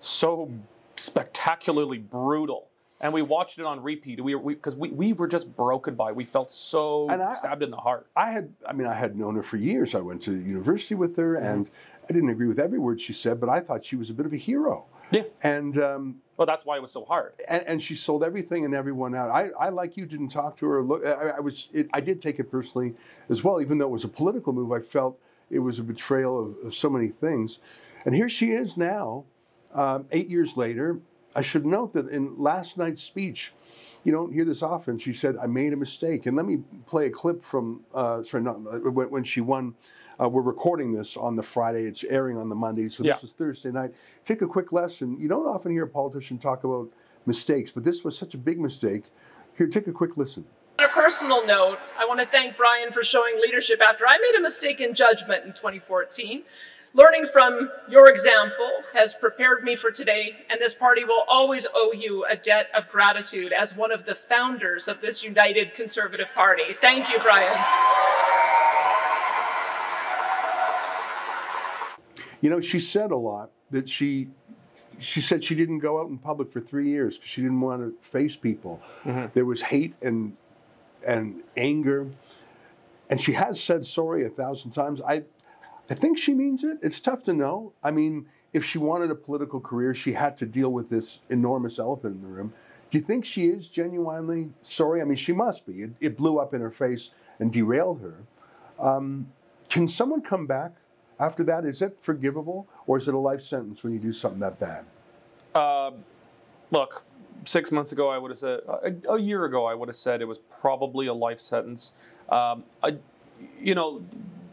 so 0.00 0.50
spectacularly 0.96 1.98
brutal. 1.98 2.68
And 3.02 3.12
we 3.12 3.20
watched 3.22 3.58
it 3.58 3.64
on 3.66 3.82
repeat. 3.82 4.22
We 4.22 4.34
because 4.36 4.76
we, 4.76 4.88
we, 4.90 5.12
were 5.12 5.26
just 5.26 5.54
broken 5.56 5.96
by. 5.96 6.10
it. 6.10 6.16
We 6.16 6.24
felt 6.24 6.50
so 6.50 7.08
And 7.10 7.20
I- 7.20 7.34
stabbed 7.34 7.62
in 7.64 7.70
the 7.70 7.76
heart. 7.76 8.06
I 8.16 8.30
had, 8.30 8.52
I 8.66 8.72
mean, 8.72 8.86
I 8.86 8.94
had 8.94 9.16
known 9.16 9.34
her 9.34 9.42
for 9.42 9.56
years. 9.56 9.94
I 9.96 10.00
went 10.00 10.22
to 10.22 10.32
university 10.32 10.94
with 10.94 11.16
her, 11.16 11.34
Mm-hmm. 11.34 11.46
and 11.46 11.70
I 12.08 12.12
didn't 12.12 12.30
agree 12.30 12.46
with 12.46 12.60
every 12.60 12.78
word 12.78 13.00
she 13.00 13.12
said, 13.12 13.40
but 13.40 13.48
I 13.48 13.58
thought 13.60 13.84
she 13.84 13.96
was 13.96 14.08
a 14.10 14.14
bit 14.14 14.24
of 14.26 14.32
a 14.32 14.36
hero. 14.36 14.86
Yeah. 15.10 15.22
And 15.42 15.82
um, 15.82 16.16
Well, 16.36 16.46
that's 16.46 16.64
why 16.64 16.76
it 16.76 16.82
was 16.82 16.92
so 16.92 17.04
hard. 17.04 17.34
and, 17.50 17.62
and 17.66 17.82
she 17.82 17.94
sold 17.96 18.22
everything 18.24 18.64
and 18.64 18.72
everyone 18.74 19.14
out. 19.14 19.30
I, 19.30 19.50
I 19.58 19.68
like 19.68 19.96
you 19.96 20.06
didn't 20.06 20.28
talk 20.28 20.56
to 20.58 20.66
her. 20.66 20.82
Look, 20.82 21.04
I, 21.04 21.34
I 21.36 21.40
was 21.40 21.68
it, 21.72 21.88
I 21.92 22.00
did 22.00 22.22
take 22.22 22.38
it 22.38 22.50
personally 22.50 22.94
as 23.28 23.42
well, 23.44 23.60
even 23.60 23.78
though 23.78 23.86
it 23.86 23.90
was 23.90 24.04
a 24.04 24.08
political 24.08 24.52
move. 24.52 24.72
I 24.72 24.80
felt 24.80 25.18
it 25.50 25.58
was 25.58 25.78
a 25.78 25.82
betrayal 25.82 26.38
of, 26.38 26.66
of 26.66 26.74
so 26.74 26.88
many 26.88 27.08
things. 27.08 27.58
And 28.06 28.14
here 28.14 28.28
she 28.28 28.52
is 28.52 28.76
now, 28.76 29.24
um, 29.74 30.06
eight 30.12 30.28
years 30.30 30.56
later. 30.56 30.98
I 31.34 31.42
should 31.42 31.66
note 31.66 31.92
that 31.94 32.08
in 32.10 32.36
last 32.36 32.78
night's 32.78 33.02
speech, 33.02 33.52
you 34.04 34.12
don't 34.12 34.32
hear 34.32 34.44
this 34.44 34.62
often. 34.62 34.98
She 34.98 35.12
said, 35.12 35.36
"I 35.36 35.46
made 35.46 35.72
a 35.72 35.76
mistake." 35.76 36.26
And 36.26 36.36
let 36.36 36.46
me 36.46 36.58
play 36.86 37.06
a 37.06 37.10
clip 37.10 37.42
from 37.42 37.80
uh, 37.94 38.22
sorry, 38.22 38.42
not 38.42 38.60
when, 38.82 39.10
when 39.10 39.24
she 39.24 39.40
won. 39.40 39.74
Uh, 40.20 40.28
we're 40.28 40.42
recording 40.42 40.92
this 40.92 41.16
on 41.16 41.36
the 41.36 41.42
Friday. 41.42 41.84
It's 41.84 42.04
airing 42.04 42.36
on 42.36 42.48
the 42.48 42.54
Monday, 42.54 42.88
so 42.88 43.02
Yeah. 43.02 43.14
this 43.14 43.22
was 43.22 43.32
Thursday 43.32 43.70
night. 43.70 43.92
Take 44.24 44.42
a 44.42 44.46
quick 44.46 44.72
lesson. 44.72 45.18
You 45.18 45.28
don't 45.28 45.46
often 45.46 45.72
hear 45.72 45.84
a 45.84 45.88
politician 45.88 46.38
talk 46.38 46.64
about 46.64 46.90
mistakes, 47.26 47.70
but 47.70 47.84
this 47.84 48.04
was 48.04 48.16
such 48.16 48.34
a 48.34 48.38
big 48.38 48.60
mistake. 48.60 49.04
Here, 49.56 49.66
take 49.66 49.86
a 49.86 49.92
quick 49.92 50.16
listen. 50.16 50.44
On 50.78 50.84
a 50.86 50.88
personal 50.88 51.46
note, 51.46 51.78
I 51.98 52.04
want 52.06 52.20
to 52.20 52.26
thank 52.26 52.56
Brian 52.56 52.92
for 52.92 53.02
showing 53.02 53.34
leadership 53.40 53.80
after 53.80 54.06
I 54.06 54.18
made 54.18 54.36
a 54.38 54.40
mistake 54.40 54.80
in 54.80 54.94
judgment 54.94 55.44
in 55.44 55.52
2014. 55.52 56.42
Learning 56.94 57.24
from 57.24 57.70
your 57.88 58.10
example 58.10 58.70
has 58.92 59.14
prepared 59.14 59.64
me 59.64 59.74
for 59.76 59.90
today, 59.90 60.36
and 60.50 60.60
this 60.60 60.74
party 60.74 61.04
will 61.04 61.24
always 61.26 61.66
owe 61.74 61.92
you 61.92 62.26
a 62.26 62.36
debt 62.36 62.68
of 62.74 62.86
gratitude 62.90 63.50
as 63.50 63.74
one 63.74 63.90
of 63.90 64.04
the 64.04 64.14
founders 64.14 64.88
of 64.88 65.00
this 65.00 65.24
united 65.24 65.72
conservative 65.72 66.28
party. 66.34 66.74
Thank 66.74 67.10
you, 67.10 67.18
Brian. 67.20 67.56
You 72.42 72.50
know, 72.50 72.60
she 72.60 72.78
said 72.78 73.10
a 73.10 73.16
lot 73.16 73.50
that 73.70 73.88
she 73.88 74.28
she 74.98 75.22
said 75.22 75.42
she 75.42 75.54
didn't 75.54 75.78
go 75.78 75.98
out 75.98 76.10
in 76.10 76.18
public 76.18 76.52
for 76.52 76.60
three 76.60 76.88
years 76.88 77.16
because 77.16 77.30
she 77.30 77.40
didn't 77.40 77.60
want 77.60 77.80
to 77.80 77.94
face 78.06 78.36
people. 78.36 78.82
Mm-hmm. 79.04 79.28
There 79.32 79.46
was 79.46 79.62
hate 79.62 79.94
and 80.02 80.36
and 81.06 81.42
anger, 81.56 82.08
and 83.08 83.18
she 83.18 83.32
has 83.32 83.62
said 83.62 83.86
sorry 83.86 84.26
a 84.26 84.28
thousand 84.28 84.72
times. 84.72 85.00
I 85.00 85.22
I 85.92 85.94
think 85.94 86.16
she 86.16 86.32
means 86.32 86.64
it. 86.64 86.78
It's 86.80 87.00
tough 87.00 87.22
to 87.24 87.34
know. 87.34 87.74
I 87.84 87.90
mean, 87.90 88.24
if 88.54 88.64
she 88.64 88.78
wanted 88.78 89.10
a 89.10 89.14
political 89.14 89.60
career, 89.60 89.94
she 89.94 90.10
had 90.14 90.38
to 90.38 90.46
deal 90.46 90.72
with 90.72 90.88
this 90.88 91.20
enormous 91.28 91.78
elephant 91.78 92.14
in 92.14 92.22
the 92.22 92.28
room. 92.28 92.54
Do 92.88 92.96
you 92.96 93.04
think 93.04 93.26
she 93.26 93.48
is 93.48 93.68
genuinely 93.68 94.48
sorry? 94.62 95.02
I 95.02 95.04
mean, 95.04 95.16
she 95.16 95.34
must 95.34 95.66
be. 95.66 95.82
It, 95.82 95.90
it 96.00 96.16
blew 96.16 96.38
up 96.38 96.54
in 96.54 96.62
her 96.62 96.70
face 96.70 97.10
and 97.40 97.52
derailed 97.52 98.00
her. 98.00 98.16
Um, 98.80 99.30
can 99.68 99.86
someone 99.86 100.22
come 100.22 100.46
back 100.46 100.72
after 101.20 101.44
that? 101.44 101.66
Is 101.66 101.82
it 101.82 101.98
forgivable, 102.00 102.66
or 102.86 102.96
is 102.96 103.06
it 103.06 103.12
a 103.12 103.18
life 103.18 103.42
sentence 103.42 103.84
when 103.84 103.92
you 103.92 103.98
do 103.98 104.14
something 104.14 104.40
that 104.40 104.58
bad? 104.58 104.86
Uh, 105.54 105.90
look, 106.70 107.04
six 107.44 107.70
months 107.70 107.92
ago, 107.92 108.08
I 108.08 108.16
would 108.16 108.30
have 108.30 108.38
said, 108.38 108.60
a, 108.66 109.12
a 109.12 109.20
year 109.20 109.44
ago, 109.44 109.66
I 109.66 109.74
would 109.74 109.90
have 109.90 109.96
said 109.96 110.22
it 110.22 110.28
was 110.28 110.38
probably 110.38 111.06
a 111.06 111.14
life 111.14 111.38
sentence. 111.38 111.92
Um, 112.30 112.64
I, 112.82 112.96
you 113.60 113.74
know, 113.74 114.02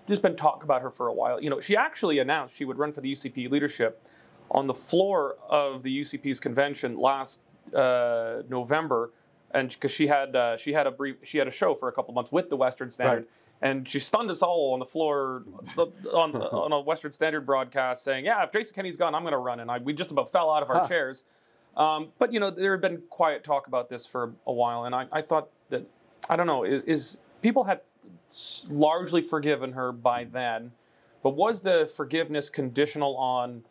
there's 0.10 0.20
been 0.20 0.36
talk 0.36 0.64
about 0.64 0.82
her 0.82 0.90
for 0.90 1.08
a 1.08 1.14
while. 1.14 1.40
You 1.42 1.52
know, 1.52 1.60
she 1.60 1.78
actually 1.78 2.18
announced 2.18 2.56
she 2.58 2.66
would 2.66 2.80
run 2.80 2.92
for 2.92 3.00
the 3.00 3.12
UCP 3.12 3.50
leadership 3.50 4.04
on 4.52 4.66
the 4.66 4.74
floor 4.74 5.36
of 5.48 5.84
the 5.84 6.02
UCP's 6.02 6.40
convention 6.40 6.98
last 7.00 7.42
uh, 7.76 8.42
November, 8.50 9.12
and 9.52 9.70
because 9.70 9.92
she 9.92 10.08
had 10.08 10.36
uh, 10.36 10.58
she 10.58 10.74
had 10.74 10.88
a 10.88 10.92
brief 10.92 11.18
she 11.24 11.38
had 11.38 11.48
a 11.48 11.52
show 11.52 11.76
for 11.76 11.88
a 11.90 11.92
couple 11.92 12.12
months 12.14 12.32
with 12.32 12.50
the 12.50 12.58
Western 12.58 12.90
Standard. 12.92 13.16
Right. 13.18 13.28
And 13.62 13.88
she 13.88 14.00
stunned 14.00 14.32
us 14.32 14.42
all 14.42 14.72
on 14.74 14.80
the 14.80 14.86
floor 14.86 15.44
on, 15.78 16.34
on 16.36 16.72
a 16.72 16.80
Western 16.80 17.12
Standard 17.12 17.46
broadcast, 17.46 18.04
saying, 18.04 18.26
"Yeah, 18.26 18.44
if 18.44 18.52
Jason 18.52 18.74
Kenney's 18.74 18.98
gone, 18.98 19.14
I'm 19.14 19.22
going 19.22 19.34
to 19.34 19.38
run." 19.38 19.60
And 19.60 19.70
I, 19.70 19.78
we 19.78 19.94
just 19.94 20.10
about 20.12 20.32
fell 20.32 20.50
out 20.50 20.64
of 20.64 20.70
our 20.70 20.80
Huh. 20.80 20.88
chairs. 20.88 21.24
Um, 21.78 22.08
but 22.18 22.34
you 22.34 22.40
know, 22.40 22.50
there 22.50 22.72
had 22.72 22.82
been 22.82 23.04
quiet 23.12 23.44
talk 23.44 23.68
about 23.68 23.90
this 23.90 24.06
for 24.08 24.34
a 24.48 24.52
while, 24.54 24.86
and 24.86 24.96
I, 24.96 25.06
I 25.12 25.22
thought 25.22 25.50
that 25.70 25.86
I 26.30 26.36
don't 26.36 26.48
know 26.48 26.64
is, 26.64 26.82
is 26.84 27.18
people 27.42 27.66
had 27.66 27.82
largely 28.70 29.22
forgiven 29.22 29.74
her 29.74 29.92
by 29.92 30.24
then, 30.26 30.72
but 31.24 31.32
was 31.32 31.62
the 31.62 31.92
forgiveness 31.96 32.50
conditional 32.50 33.16
on? 33.18 33.64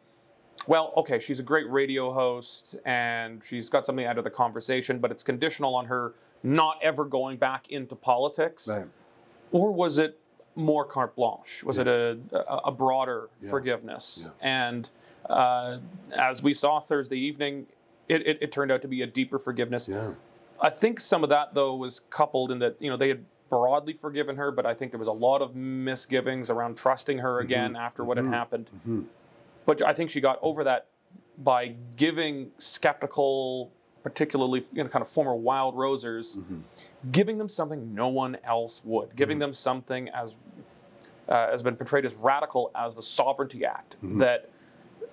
Well, 0.66 0.92
okay, 0.98 1.18
she's 1.18 1.38
a 1.40 1.42
great 1.42 1.70
radio 1.70 2.12
host 2.12 2.76
and 2.84 3.42
she's 3.42 3.70
got 3.70 3.86
something 3.86 4.04
out 4.04 4.18
of 4.18 4.24
the 4.24 4.30
conversation, 4.30 4.98
but 4.98 5.10
it's 5.10 5.22
conditional 5.22 5.74
on 5.74 5.86
her 5.86 6.14
not 6.42 6.78
ever 6.82 7.04
going 7.04 7.36
back 7.38 7.68
into 7.70 7.94
politics 7.94 8.68
Right. 8.68 8.86
or 9.52 9.70
was 9.72 9.98
it 9.98 10.18
more 10.56 10.84
carte 10.84 11.14
blanche? 11.16 11.62
Was 11.64 11.78
it 11.78 11.86
a, 11.88 12.18
a, 12.32 12.56
a 12.66 12.72
broader 12.72 13.28
Yeah. 13.40 13.50
forgiveness? 13.50 14.24
Yeah. 14.26 14.32
And 14.66 14.90
uh, 15.30 15.78
as 16.12 16.42
we 16.42 16.52
saw 16.52 16.80
Thursday 16.80 17.18
evening, 17.18 17.66
it, 18.08 18.26
it, 18.26 18.38
it 18.42 18.52
turned 18.52 18.70
out 18.72 18.82
to 18.82 18.88
be 18.88 19.02
a 19.02 19.06
deeper 19.06 19.38
forgiveness. 19.38 19.88
Yeah. 19.88 20.10
I 20.60 20.70
think 20.70 20.98
some 21.00 21.22
of 21.22 21.30
that 21.30 21.54
though 21.54 21.76
was 21.76 22.00
coupled 22.10 22.50
in 22.50 22.58
that 22.58 22.76
you 22.80 22.90
know 22.90 22.96
they 22.96 23.08
had 23.08 23.24
broadly 23.48 23.92
forgiven 23.92 24.36
her, 24.36 24.50
but 24.50 24.66
I 24.66 24.74
think 24.74 24.92
there 24.92 24.98
was 24.98 25.08
a 25.08 25.12
lot 25.12 25.42
of 25.42 25.54
misgivings 25.54 26.50
around 26.50 26.76
trusting 26.76 27.18
her 27.18 27.36
mm-hmm. 27.36 27.46
again 27.46 27.76
after 27.76 28.04
what 28.04 28.16
had 28.16 28.24
mm-hmm. 28.24 28.34
happened. 28.34 28.70
Mm-hmm. 28.80 29.02
But 29.66 29.82
I 29.82 29.92
think 29.92 30.10
she 30.10 30.20
got 30.20 30.38
over 30.42 30.64
that 30.64 30.86
by 31.38 31.74
giving 31.96 32.50
skeptical, 32.58 33.72
particularly 34.02 34.64
you 34.72 34.82
know, 34.82 34.88
kind 34.88 35.02
of 35.02 35.08
former 35.08 35.34
wild 35.34 35.76
rosers, 35.76 36.38
giving 37.12 37.38
them 37.38 37.48
something 37.48 37.94
no 37.94 38.08
one 38.08 38.38
else 38.44 38.82
would, 38.84 39.14
giving 39.14 39.38
them 39.38 39.52
something 39.52 40.08
as 40.08 40.36
uh, 41.28 41.50
has 41.50 41.62
been 41.62 41.76
portrayed 41.76 42.06
as 42.06 42.14
radical 42.14 42.70
as 42.74 42.96
the 42.96 43.02
Sovereignty 43.02 43.64
Act 43.64 43.96
that 44.02 44.48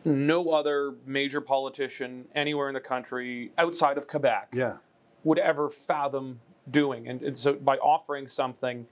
no 0.05 0.51
other 0.51 0.93
major 1.05 1.41
politician 1.41 2.25
anywhere 2.35 2.69
in 2.69 2.73
the 2.73 2.79
country 2.79 3.51
outside 3.57 3.97
of 3.97 4.07
Quebec 4.07 4.49
Yeah. 4.53 4.77
would 5.23 5.39
ever 5.39 5.69
fathom 5.69 6.39
doing. 6.69 7.07
And, 7.07 7.21
and 7.21 7.37
so 7.37 7.53
by 7.53 7.77
offering 7.77 8.27
something 8.27 8.87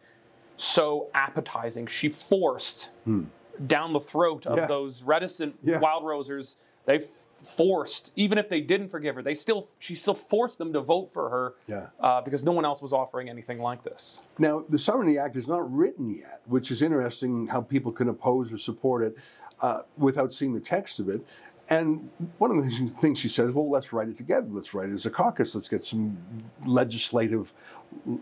so 0.58 1.08
appetizing, 1.14 1.88
she 1.88 2.10
forced 2.10 2.90
down 3.68 3.94
the 3.94 4.00
throat 4.00 4.46
of 4.46 4.54
Hmm. 4.54 4.60
Yeah. 4.60 4.66
those 4.68 5.04
reticent 5.04 5.56
Yeah. 5.64 5.80
wild 5.80 6.06
rosers. 6.06 6.58
They 6.86 7.00
forced, 7.42 8.12
even 8.16 8.38
if 8.38 8.48
they 8.48 8.62
didn't 8.62 8.88
forgive 8.88 9.16
her, 9.16 9.22
they 9.22 9.34
still 9.34 9.68
she 9.80 9.96
still 9.96 10.14
forced 10.14 10.58
them 10.58 10.72
to 10.74 10.80
vote 10.80 11.12
for 11.12 11.30
her 11.30 11.56
Yeah. 11.68 11.88
uh, 12.00 12.22
because 12.22 12.44
no 12.44 12.52
one 12.54 12.64
else 12.66 12.82
was 12.82 12.94
offering 12.94 13.30
anything 13.30 13.60
like 13.60 13.84
this. 13.84 14.22
Now, 14.40 14.64
the 14.70 14.80
Sovereignty 14.80 15.18
Act 15.18 15.36
is 15.36 15.48
not 15.48 15.70
written 15.74 16.10
yet, 16.16 16.42
which 16.46 16.72
is 16.72 16.82
interesting 16.82 17.48
how 17.48 17.62
people 17.62 17.92
can 17.92 18.08
oppose 18.10 18.54
or 18.54 18.58
support 18.58 19.04
it 19.04 19.16
uh, 19.62 19.82
without 19.98 20.32
seeing 20.34 20.54
the 20.54 20.60
text 20.60 21.00
of 21.00 21.10
it. 21.10 21.22
And 21.70 22.10
one 22.40 22.52
of 22.52 22.58
the 22.58 22.70
things 22.90 23.20
she 23.20 23.30
says, 23.30 23.52
well, 23.52 23.70
let's 23.70 23.94
write 23.94 24.10
it 24.10 24.18
together. 24.18 24.48
Let's 24.50 24.74
write 24.74 24.90
it 24.90 24.94
as 24.94 25.06
a 25.06 25.10
caucus. 25.10 25.56
Let's 25.56 25.70
get 25.70 25.84
some 25.84 26.18
legislative 26.66 27.54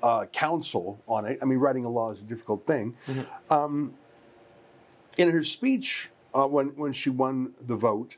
uh, 0.04 0.26
counsel 0.32 1.02
on 1.08 1.26
it. 1.26 1.40
I 1.42 1.46
mean, 1.46 1.58
writing 1.58 1.86
a 1.86 1.90
law 1.90 2.12
is 2.12 2.20
a 2.20 2.24
difficult 2.24 2.68
thing. 2.68 2.96
Um, 3.50 3.94
in 5.18 5.32
her 5.32 5.44
speech, 5.44 6.10
uh, 6.34 6.48
when, 6.48 6.68
when 6.76 6.94
she 6.94 7.10
won 7.10 7.54
the 7.62 7.76
vote, 7.76 8.16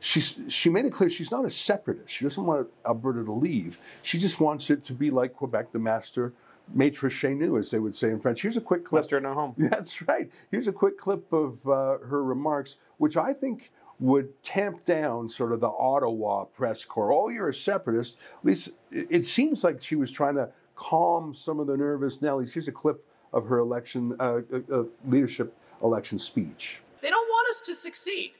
she, 0.00 0.20
she 0.20 0.68
made 0.68 0.84
it 0.84 0.92
clear 0.92 1.08
she's 1.08 1.30
not 1.30 1.44
a 1.44 1.50
separatist. 1.50 2.10
She 2.10 2.24
doesn't 2.24 2.44
want 2.44 2.68
Alberta 2.86 3.24
to 3.24 3.32
leave. 3.32 3.78
She 4.02 4.18
just 4.18 4.40
wants 4.40 4.68
it 4.68 4.82
to 4.84 4.92
be 4.92 5.10
like 5.10 5.32
Quebec, 5.32 5.72
the 5.72 5.78
master 5.78 6.32
maitre 6.74 7.08
chez 7.08 7.40
as 7.58 7.70
they 7.70 7.78
would 7.78 7.94
say 7.94 8.08
in 8.08 8.18
French. 8.18 8.42
Here's 8.42 8.56
a 8.56 8.60
quick 8.60 8.84
clip. 8.84 9.04
Master 9.04 9.20
no 9.20 9.34
home. 9.34 9.54
That's 9.58 10.02
right. 10.08 10.30
Here's 10.50 10.68
a 10.68 10.72
quick 10.72 10.98
clip 10.98 11.32
of 11.32 11.66
uh, 11.66 11.98
her 11.98 12.24
remarks, 12.24 12.76
which 12.98 13.16
I 13.16 13.32
think 13.32 13.70
would 13.98 14.42
tamp 14.42 14.84
down 14.84 15.28
sort 15.28 15.52
of 15.52 15.60
the 15.60 15.68
Ottawa 15.68 16.44
press 16.44 16.84
corps. 16.84 17.12
Oh, 17.12 17.28
you're 17.28 17.48
a 17.48 17.54
separatist. 17.54 18.16
At 18.40 18.44
least 18.44 18.70
it 18.90 19.24
seems 19.24 19.64
like 19.64 19.82
she 19.82 19.96
was 19.96 20.10
trying 20.10 20.34
to 20.34 20.50
calm 20.74 21.34
some 21.34 21.58
of 21.60 21.66
the 21.66 21.76
nervous 21.76 22.18
Nellies. 22.18 22.52
Here's 22.52 22.68
a 22.68 22.72
clip 22.72 23.02
of 23.32 23.46
her 23.46 23.58
election 23.58 24.14
uh, 24.20 24.40
uh, 24.52 24.60
uh, 24.72 24.84
leadership 25.06 25.56
election 25.82 26.18
speech. 26.18 26.80
They 27.00 27.10
don't 27.10 27.28
want 27.28 27.48
us 27.48 27.60
to 27.62 27.74
succeed. 27.74 28.32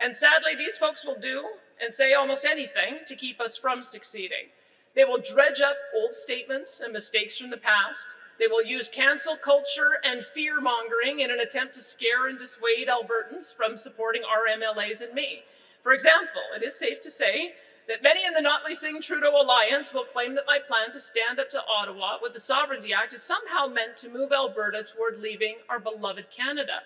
And 0.00 0.14
sadly, 0.14 0.54
these 0.56 0.76
folks 0.76 1.04
will 1.04 1.18
do 1.18 1.44
and 1.82 1.92
say 1.92 2.14
almost 2.14 2.44
anything 2.44 2.98
to 3.06 3.14
keep 3.14 3.40
us 3.40 3.56
from 3.56 3.82
succeeding. 3.82 4.48
They 4.94 5.04
will 5.04 5.18
dredge 5.18 5.60
up 5.60 5.76
old 5.94 6.14
statements 6.14 6.80
and 6.80 6.92
mistakes 6.92 7.36
from 7.36 7.50
the 7.50 7.56
past. 7.56 8.06
They 8.38 8.46
will 8.46 8.64
use 8.64 8.88
cancel 8.88 9.36
culture 9.36 9.98
and 10.04 10.24
fear 10.24 10.60
mongering 10.60 11.20
in 11.20 11.30
an 11.30 11.40
attempt 11.40 11.74
to 11.74 11.80
scare 11.80 12.26
and 12.28 12.38
dissuade 12.38 12.88
Albertans 12.88 13.54
from 13.54 13.76
supporting 13.76 14.22
our 14.22 14.46
MLAs 14.56 15.02
and 15.02 15.14
me. 15.14 15.42
For 15.82 15.92
example, 15.92 16.42
it 16.56 16.62
is 16.62 16.78
safe 16.78 17.00
to 17.02 17.10
say 17.10 17.54
that 17.86 18.02
many 18.02 18.24
in 18.24 18.32
the 18.32 18.40
Notley 18.40 18.74
Singh 18.74 19.02
Trudeau 19.02 19.40
alliance 19.40 19.92
will 19.92 20.04
claim 20.04 20.34
that 20.34 20.46
my 20.46 20.58
plan 20.58 20.90
to 20.92 20.98
stand 20.98 21.38
up 21.38 21.50
to 21.50 21.62
Ottawa 21.66 22.16
with 22.22 22.32
the 22.32 22.40
Sovereignty 22.40 22.94
Act 22.94 23.12
is 23.12 23.22
somehow 23.22 23.66
meant 23.66 23.96
to 23.98 24.08
move 24.08 24.32
Alberta 24.32 24.82
toward 24.82 25.18
leaving 25.18 25.56
our 25.68 25.78
beloved 25.78 26.30
Canada. 26.30 26.80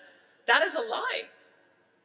That 0.45 0.63
is 0.63 0.75
a 0.75 0.81
lie. 0.81 1.23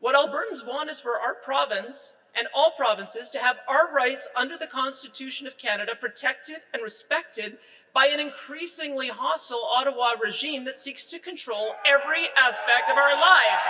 What 0.01 0.15
Albertans 0.15 0.67
want 0.67 0.91
is 0.91 1.01
for 1.01 1.19
our 1.19 1.35
province 1.35 2.13
and 2.37 2.49
all 2.55 2.73
provinces 2.77 3.31
to 3.31 3.39
have 3.39 3.59
our 3.69 3.95
rights 3.95 4.29
under 4.37 4.57
the 4.57 4.67
Constitution 4.67 5.47
of 5.47 5.59
Canada 5.59 5.93
protected 5.99 6.57
and 6.73 6.83
respected 6.83 7.59
by 7.93 8.07
an 8.07 8.21
increasingly 8.21 9.09
hostile 9.09 9.65
Ottawa 9.65 10.13
regime 10.23 10.65
that 10.65 10.79
seeks 10.79 11.05
to 11.05 11.19
control 11.19 11.75
every 11.87 12.27
aspect 12.37 12.91
of 12.91 12.97
our 12.97 13.15
lives. 13.15 13.67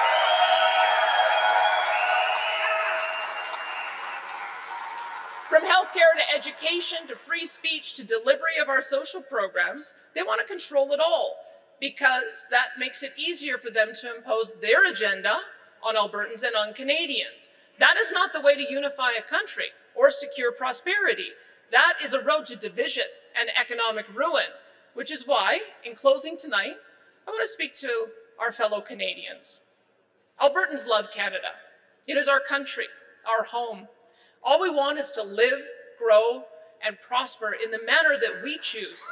From 5.48 5.62
healthcare 5.62 6.14
to 6.16 6.35
education 6.35 7.07
to 7.07 7.14
free 7.14 7.44
speech 7.44 7.94
to 7.94 8.05
delivery 8.05 8.59
of 8.61 8.68
our 8.68 8.81
social 8.81 9.20
programs, 9.20 9.94
they 10.14 10.22
want 10.22 10.40
to 10.40 10.53
control 10.53 10.92
it 10.92 11.00
all 11.00 11.37
because 11.81 12.46
that 12.50 12.70
makes 12.79 13.03
it 13.03 13.12
easier 13.16 13.59
for 13.59 13.70
them 13.70 13.92
to 14.00 14.16
impose 14.16 14.53
their 14.61 14.90
agenda 14.90 15.37
on 15.83 15.96
Albertans 15.96 16.42
and 16.42 16.57
on 16.57 16.72
Canadians. 16.72 17.50
That 17.78 17.96
is 17.96 18.12
not 18.12 18.32
the 18.32 18.40
way 18.40 18.54
to 18.54 18.72
unify 18.72 19.10
a 19.12 19.22
country 19.22 19.66
or 19.94 20.10
secure 20.10 20.52
prosperity. 20.52 21.28
That 21.70 21.94
is 22.02 22.14
a 22.14 22.22
road 22.22 22.46
to 22.46 22.56
division 22.56 23.04
and 23.38 23.50
economic 23.58 24.06
ruin, 24.14 24.52
which 24.94 25.10
is 25.10 25.26
why, 25.26 25.60
in 25.84 25.94
closing 25.94 26.37
tonight, 26.37 26.76
I 27.26 27.30
want 27.30 27.42
to 27.42 27.48
speak 27.48 27.74
to 27.76 28.08
our 28.40 28.52
fellow 28.52 28.80
Canadians. 28.80 29.60
Albertans 30.40 30.87
love 30.87 31.10
Canada. 31.10 31.52
It 32.06 32.16
is 32.16 32.28
our 32.28 32.40
country, 32.40 32.87
our 33.26 33.44
home. 33.44 33.88
All 34.42 34.60
we 34.60 34.70
want 34.70 34.98
is 34.98 35.10
to 35.12 35.22
live, 35.22 35.62
grow, 35.98 36.44
and 36.84 37.00
prosper 37.00 37.52
in 37.52 37.70
the 37.70 37.82
manner 37.84 38.16
that 38.20 38.42
we 38.42 38.58
choose. 38.58 39.02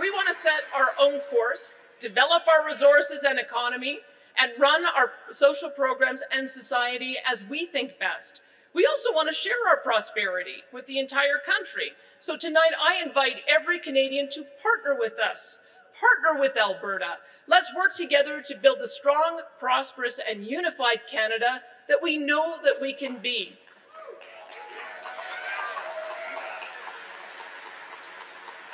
We 0.00 0.10
want 0.10 0.28
to 0.28 0.34
set 0.34 0.62
our 0.74 0.92
own 0.98 1.20
course, 1.30 1.74
develop 2.00 2.42
our 2.48 2.66
resources 2.66 3.22
and 3.22 3.38
economy, 3.38 4.00
and 4.38 4.52
run 4.58 4.84
our 4.86 5.12
social 5.30 5.70
programs 5.70 6.22
and 6.32 6.48
society 6.48 7.16
as 7.30 7.44
we 7.44 7.66
think 7.66 7.98
best. 7.98 8.42
We 8.72 8.86
also 8.86 9.12
want 9.12 9.28
to 9.28 9.34
share 9.34 9.68
our 9.68 9.76
prosperity 9.76 10.62
with 10.72 10.86
the 10.86 10.98
entire 10.98 11.38
country. 11.44 11.92
So 12.20 12.36
tonight, 12.36 12.70
I 12.80 13.02
invite 13.04 13.42
every 13.48 13.78
Canadian 13.78 14.28
to 14.30 14.46
partner 14.62 14.96
with 14.98 15.18
us. 15.18 15.58
Partner 15.98 16.40
with 16.40 16.56
Alberta. 16.56 17.18
Let's 17.48 17.74
work 17.74 17.94
together 17.94 18.40
to 18.42 18.56
build 18.56 18.78
the 18.80 18.86
strong, 18.86 19.40
prosperous, 19.58 20.20
and 20.26 20.46
unified 20.46 21.00
Canada 21.10 21.62
that 21.88 22.00
we 22.00 22.16
know 22.16 22.58
that 22.62 22.76
we 22.80 22.92
can 22.92 23.16
be. 23.16 23.58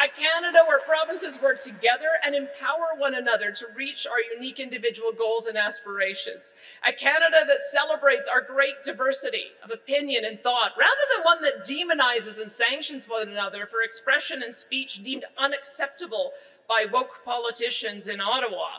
A 0.07 0.09
Canada 0.09 0.59
where 0.69 0.79
provinces 0.79 1.43
work 1.43 1.59
together 1.59 2.07
and 2.25 2.33
empower 2.33 2.95
one 2.97 3.17
another 3.17 3.51
to 3.51 3.67
reach 3.75 4.07
our 4.07 4.21
unique 4.37 4.61
individual 4.61 5.11
goals 5.11 5.47
and 5.47 5.59
aspirations. 5.59 6.55
A 6.87 6.93
Canada 6.93 7.39
that 7.45 7.61
celebrates 7.61 8.29
our 8.29 8.41
great 8.41 8.85
diversity 8.85 9.47
of 9.65 9.73
opinion 9.73 10.25
and 10.25 10.41
thought, 10.41 10.75
rather 10.79 10.93
than 11.13 11.25
one 11.25 11.43
that 11.43 11.67
demonizes 11.67 12.41
and 12.41 12.49
sanctions 12.49 13.09
one 13.09 13.27
another 13.27 13.67
for 13.67 13.83
expression 13.83 14.45
and 14.45 14.55
speech 14.55 15.03
deemed 15.03 15.25
unacceptable 15.37 16.31
by 16.69 16.85
woke 16.93 17.25
politicians 17.25 18.07
in 18.07 18.21
Ottawa. 18.21 18.79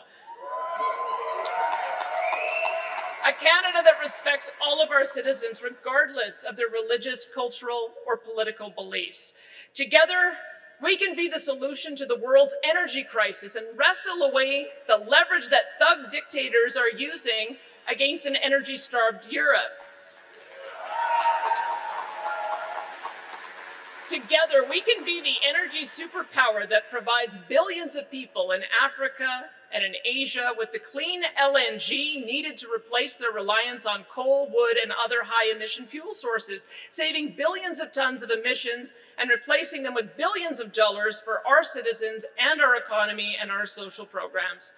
A 3.26 3.32
Canada 3.32 3.82
that 3.84 4.00
respects 4.00 4.50
all 4.64 4.82
of 4.82 4.90
our 4.90 5.04
citizens, 5.04 5.62
regardless 5.62 6.44
of 6.44 6.56
their 6.56 6.68
religious, 6.68 7.26
cultural, 7.26 7.90
or 8.06 8.16
political 8.16 8.70
beliefs. 8.70 9.34
Together, 9.74 10.38
we 10.82 10.96
can 10.96 11.16
be 11.16 11.28
the 11.28 11.38
solution 11.38 11.96
to 11.96 12.06
the 12.06 12.18
world's 12.18 12.56
energy 12.62 13.02
crisis 13.02 13.56
and 13.56 13.66
wrestle 13.76 14.22
away 14.22 14.68
the 14.86 14.96
leverage 14.96 15.48
that 15.50 15.78
thug 15.78 16.10
dictators 16.10 16.76
are 16.76 16.88
using 16.88 17.56
against 17.90 18.26
an 18.26 18.36
energy 18.36 18.76
starved 18.76 19.26
Europe. 19.30 19.72
Together, 24.08 24.64
we 24.70 24.80
can 24.80 25.04
be 25.04 25.20
the 25.20 25.36
energy 25.46 25.82
superpower 25.82 26.66
that 26.66 26.90
provides 26.90 27.36
billions 27.46 27.94
of 27.94 28.10
people 28.10 28.52
in 28.52 28.62
Africa 28.82 29.50
and 29.70 29.84
in 29.84 29.96
Asia 30.02 30.52
with 30.56 30.72
the 30.72 30.78
clean 30.78 31.24
LNG 31.38 32.24
needed 32.24 32.56
to 32.56 32.68
replace 32.74 33.16
their 33.16 33.32
reliance 33.32 33.84
on 33.84 34.04
coal, 34.04 34.48
wood, 34.50 34.78
and 34.82 34.92
other 34.92 35.24
high 35.24 35.54
emission 35.54 35.84
fuel 35.84 36.14
sources, 36.14 36.68
saving 36.88 37.34
billions 37.36 37.80
of 37.80 37.92
tons 37.92 38.22
of 38.22 38.30
emissions 38.30 38.94
and 39.18 39.28
replacing 39.28 39.82
them 39.82 39.92
with 39.92 40.16
billions 40.16 40.58
of 40.58 40.72
dollars 40.72 41.20
for 41.20 41.46
our 41.46 41.62
citizens 41.62 42.24
and 42.38 42.62
our 42.62 42.76
economy 42.76 43.36
and 43.38 43.50
our 43.50 43.66
social 43.66 44.06
programs. 44.06 44.72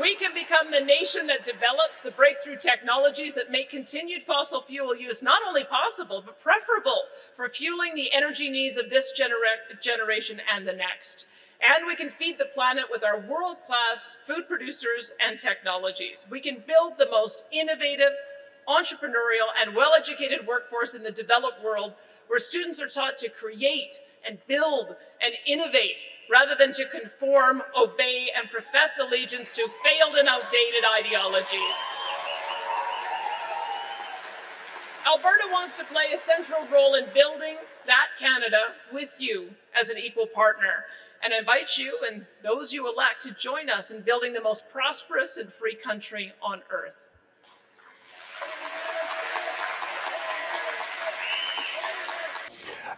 We 0.00 0.14
can 0.14 0.34
become 0.34 0.70
the 0.70 0.84
nation 0.84 1.26
that 1.28 1.44
develops 1.44 2.00
the 2.00 2.10
breakthrough 2.10 2.56
technologies 2.56 3.34
that 3.34 3.50
make 3.50 3.70
continued 3.70 4.22
fossil 4.22 4.60
fuel 4.60 4.94
use 4.94 5.22
not 5.22 5.40
only 5.46 5.64
possible, 5.64 6.22
but 6.24 6.38
preferable 6.38 7.04
for 7.34 7.48
fueling 7.48 7.94
the 7.94 8.12
energy 8.12 8.50
needs 8.50 8.76
of 8.76 8.90
this 8.90 9.12
genera- 9.12 9.80
generation 9.80 10.40
and 10.52 10.68
the 10.68 10.74
next. 10.74 11.26
And 11.66 11.86
we 11.86 11.96
can 11.96 12.10
feed 12.10 12.36
the 12.36 12.50
planet 12.52 12.86
with 12.90 13.04
our 13.04 13.18
world 13.18 13.62
class 13.62 14.16
food 14.26 14.46
producers 14.48 15.12
and 15.26 15.38
technologies. 15.38 16.26
We 16.30 16.40
can 16.40 16.62
build 16.66 16.98
the 16.98 17.10
most 17.10 17.46
innovative, 17.50 18.12
entrepreneurial, 18.68 19.48
and 19.58 19.74
well 19.74 19.94
educated 19.96 20.46
workforce 20.46 20.94
in 20.94 21.04
the 21.04 21.12
developed 21.12 21.64
world 21.64 21.94
where 22.26 22.38
students 22.38 22.82
are 22.82 22.88
taught 22.88 23.16
to 23.18 23.30
create 23.30 23.94
and 24.26 24.38
build 24.46 24.96
and 25.22 25.34
innovate 25.46 26.02
rather 26.30 26.54
than 26.54 26.72
to 26.72 26.84
conform, 26.86 27.62
obey, 27.76 28.30
and 28.36 28.50
profess 28.50 28.98
allegiance 28.98 29.52
to 29.52 29.68
failed 29.84 30.14
and 30.14 30.28
outdated 30.28 30.84
ideologies. 30.98 31.78
Alberta 35.06 35.44
wants 35.52 35.78
to 35.78 35.84
play 35.84 36.06
a 36.12 36.18
central 36.18 36.66
role 36.66 36.94
in 36.94 37.06
building 37.14 37.56
that 37.86 38.08
Canada 38.18 38.58
with 38.92 39.14
you 39.20 39.50
as 39.78 39.88
an 39.88 39.96
equal 39.98 40.26
partner 40.26 40.84
and 41.22 41.32
invite 41.32 41.78
you 41.78 41.98
and 42.10 42.26
those 42.42 42.72
you 42.72 42.92
elect 42.92 43.22
to 43.22 43.32
join 43.32 43.70
us 43.70 43.90
in 43.90 44.02
building 44.02 44.32
the 44.32 44.40
most 44.40 44.68
prosperous 44.68 45.36
and 45.36 45.52
free 45.52 45.76
country 45.76 46.32
on 46.42 46.62
earth. 46.70 46.96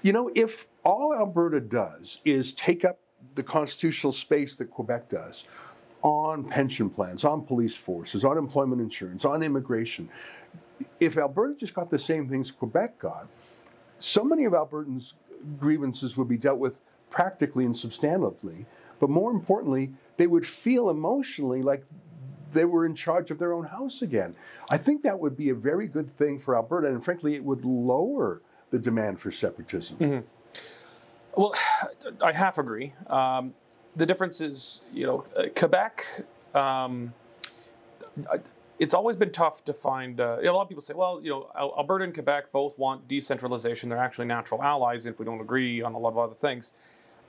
You 0.03 0.13
know, 0.13 0.31
if 0.35 0.67
all 0.85 1.15
Alberta 1.15 1.61
does 1.61 2.21
is 2.25 2.53
take 2.53 2.85
up 2.85 2.99
the 3.35 3.43
constitutional 3.43 4.13
space 4.13 4.57
that 4.57 4.71
Quebec 4.71 5.09
does 5.09 5.45
on 6.03 6.45
pension 6.45 6.89
plans, 6.89 7.25
on 7.25 7.43
police 7.43 7.77
forces, 7.77 8.25
on 8.25 8.39
employment 8.39 8.81
insurance, 8.81 9.25
on 9.25 9.43
immigration, 9.43 10.09
if 11.01 11.17
Alberta 11.17 11.55
just 11.55 11.75
got 11.75 11.91
the 11.91 11.99
same 11.99 12.29
things 12.29 12.51
Quebec 12.51 12.99
got, 12.99 13.29
so 13.99 14.23
many 14.23 14.45
of 14.45 14.53
Albertans' 14.53 15.15
grievances 15.59 16.17
would 16.17 16.29
be 16.29 16.37
dealt 16.37 16.59
with 16.59 16.81
practically 17.11 17.65
and 17.65 17.75
substantively, 17.75 18.67
but 19.01 19.11
more 19.11 19.31
importantly, 19.31 19.93
they 20.17 20.27
would 20.27 20.47
feel 20.47 20.91
emotionally 20.91 21.63
like 21.63 21.85
they 22.53 22.65
were 22.65 22.87
in 22.87 22.95
charge 22.95 23.31
of 23.31 23.39
their 23.39 23.53
own 23.53 23.65
house 23.65 24.03
again. 24.03 24.35
I 24.71 24.77
think 24.77 25.03
that 25.03 25.19
would 25.19 25.37
be 25.37 25.51
a 25.51 25.55
very 25.55 25.87
good 25.87 26.11
thing 26.17 26.39
for 26.39 26.57
Alberta, 26.57 26.89
and 26.89 27.05
frankly, 27.05 27.35
it 27.35 27.45
would 27.45 27.65
lower 27.65 28.43
the 28.71 28.79
demand 28.79 29.21
for 29.21 29.31
separatism. 29.31 29.99
Mm-hmm. 29.99 30.27
Well, 31.37 31.55
I 32.23 32.33
half 32.33 32.59
agree. 32.59 32.95
Um, 33.07 33.55
the 33.97 34.07
difference 34.07 34.41
is, 34.41 34.83
you 34.93 35.07
know, 35.07 35.25
uh, 35.37 35.45
Quebec. 35.55 36.25
Um, 36.55 37.13
it's 38.79 38.95
always 38.95 39.17
been 39.17 39.33
tough 39.33 39.65
to 39.65 39.75
find. 39.75 40.21
Uh, 40.21 40.39
a 40.41 40.51
lot 40.51 40.63
of 40.63 40.69
people 40.69 40.83
say, 40.83 40.95
well, 40.95 41.21
you 41.23 41.31
know, 41.31 41.51
Alberta 41.57 42.05
and 42.05 42.15
Quebec 42.15 42.53
both 42.53 42.79
want 42.79 43.09
decentralization. 43.09 43.89
They're 43.89 43.99
actually 43.99 44.27
natural 44.27 44.63
allies 44.63 45.07
if 45.07 45.19
we 45.19 45.25
don't 45.25 45.41
agree 45.41 45.83
on 45.83 45.95
a 45.95 45.99
lot 45.99 46.11
of 46.11 46.19
other 46.19 46.35
things. 46.35 46.73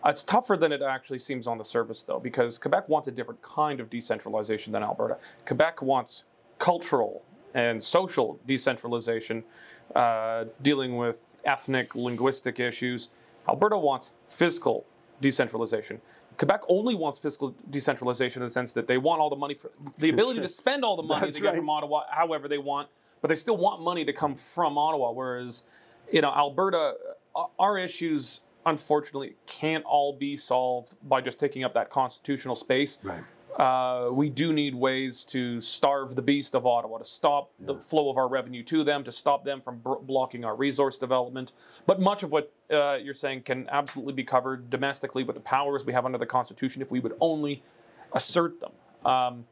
It's 0.06 0.24
tougher 0.24 0.56
than 0.56 0.72
it 0.72 0.82
actually 0.82 1.20
seems 1.20 1.46
on 1.46 1.58
the 1.58 1.66
surface, 1.66 2.04
though, 2.04 2.20
because 2.20 2.58
Quebec 2.58 2.88
wants 2.88 3.08
a 3.08 3.12
different 3.12 3.42
kind 3.42 3.80
of 3.80 3.90
decentralization 3.90 4.72
than 4.72 4.82
Alberta. 4.84 5.18
Quebec 5.46 5.82
wants 5.82 6.24
cultural 6.58 7.24
and 7.54 7.84
social 7.84 8.40
decentralization, 8.48 9.44
uh, 9.96 10.46
dealing 10.62 10.96
with 10.98 11.38
ethnic, 11.44 11.96
linguistic 11.96 12.60
issues. 12.60 13.10
Alberta 13.50 13.78
wants 13.78 14.12
fiscal 14.28 14.86
decentralization. 15.22 16.00
Quebec 16.38 16.62
only 16.70 16.96
wants 16.96 17.20
fiscal 17.20 17.54
decentralization 17.70 18.42
in 18.42 18.48
the 18.48 18.52
sense 18.52 18.72
that 18.74 18.88
they 18.88 18.98
want 18.98 19.20
all 19.20 19.30
the 19.30 19.36
money 19.36 19.56
for 19.56 19.72
the 19.98 20.10
ability 20.10 20.40
to 20.40 20.48
spend 20.62 20.86
all 20.86 20.96
the 20.96 21.04
money 21.04 21.26
That's 21.26 21.38
they 21.38 21.42
get 21.42 21.50
right. 21.50 21.58
from 21.58 21.70
Ottawa 21.70 22.04
however 22.10 22.48
they 22.48 22.58
want, 22.58 22.88
but 23.22 23.28
they 23.28 23.36
still 23.36 23.58
want 23.58 23.82
money 23.82 24.06
to 24.06 24.14
come 24.14 24.36
from 24.36 24.78
Ottawa. 24.78 25.12
Whereas, 25.12 25.64
you 26.12 26.22
know, 26.22 26.32
Alberta, 26.32 26.94
uh, 27.36 27.46
our 27.58 27.78
issues 27.78 28.42
unfortunately 28.66 29.36
can't 29.48 29.84
all 29.84 30.14
be 30.14 30.38
solved 30.38 30.96
by 31.08 31.20
just 31.20 31.40
taking 31.40 31.64
up 31.64 31.74
that 31.74 31.90
constitutional 31.90 32.56
space. 32.56 33.00
Right. 33.04 33.24
Uh, 33.60 34.10
we 34.14 34.30
do 34.30 34.54
need 34.54 34.74
ways 34.74 35.26
to 35.26 35.60
starve 35.60 36.16
the 36.16 36.22
beast 36.22 36.56
of 36.56 36.66
Ottawa, 36.66 36.98
to 36.98 37.04
stop 37.04 37.52
the 37.60 37.76
flow 37.76 38.10
of 38.10 38.16
our 38.18 38.30
revenue 38.30 38.64
to 38.64 38.86
them, 38.86 39.04
to 39.04 39.12
stop 39.12 39.44
them 39.44 39.60
from 39.60 39.80
br- 39.80 39.96
blocking 39.96 40.46
our 40.46 40.56
resource 40.56 40.98
development. 40.98 41.52
But 41.86 42.00
much 42.00 42.24
of 42.24 42.32
what 42.32 42.54
uh, 42.72 42.96
you're 42.96 43.14
saying 43.14 43.42
can 43.42 43.68
absolutely 43.70 44.14
be 44.14 44.24
covered 44.24 44.70
domestically 44.70 45.26
with 45.26 45.36
the 45.36 45.42
powers 45.42 45.86
we 45.86 45.92
have 45.92 46.06
under 46.06 46.18
the 46.18 46.26
Constitution 46.26 46.82
if 46.82 46.90
we 46.90 47.02
would 47.02 47.16
only 47.20 47.62
assert 48.14 48.62
them. 48.62 48.72
Um, 49.06 49.46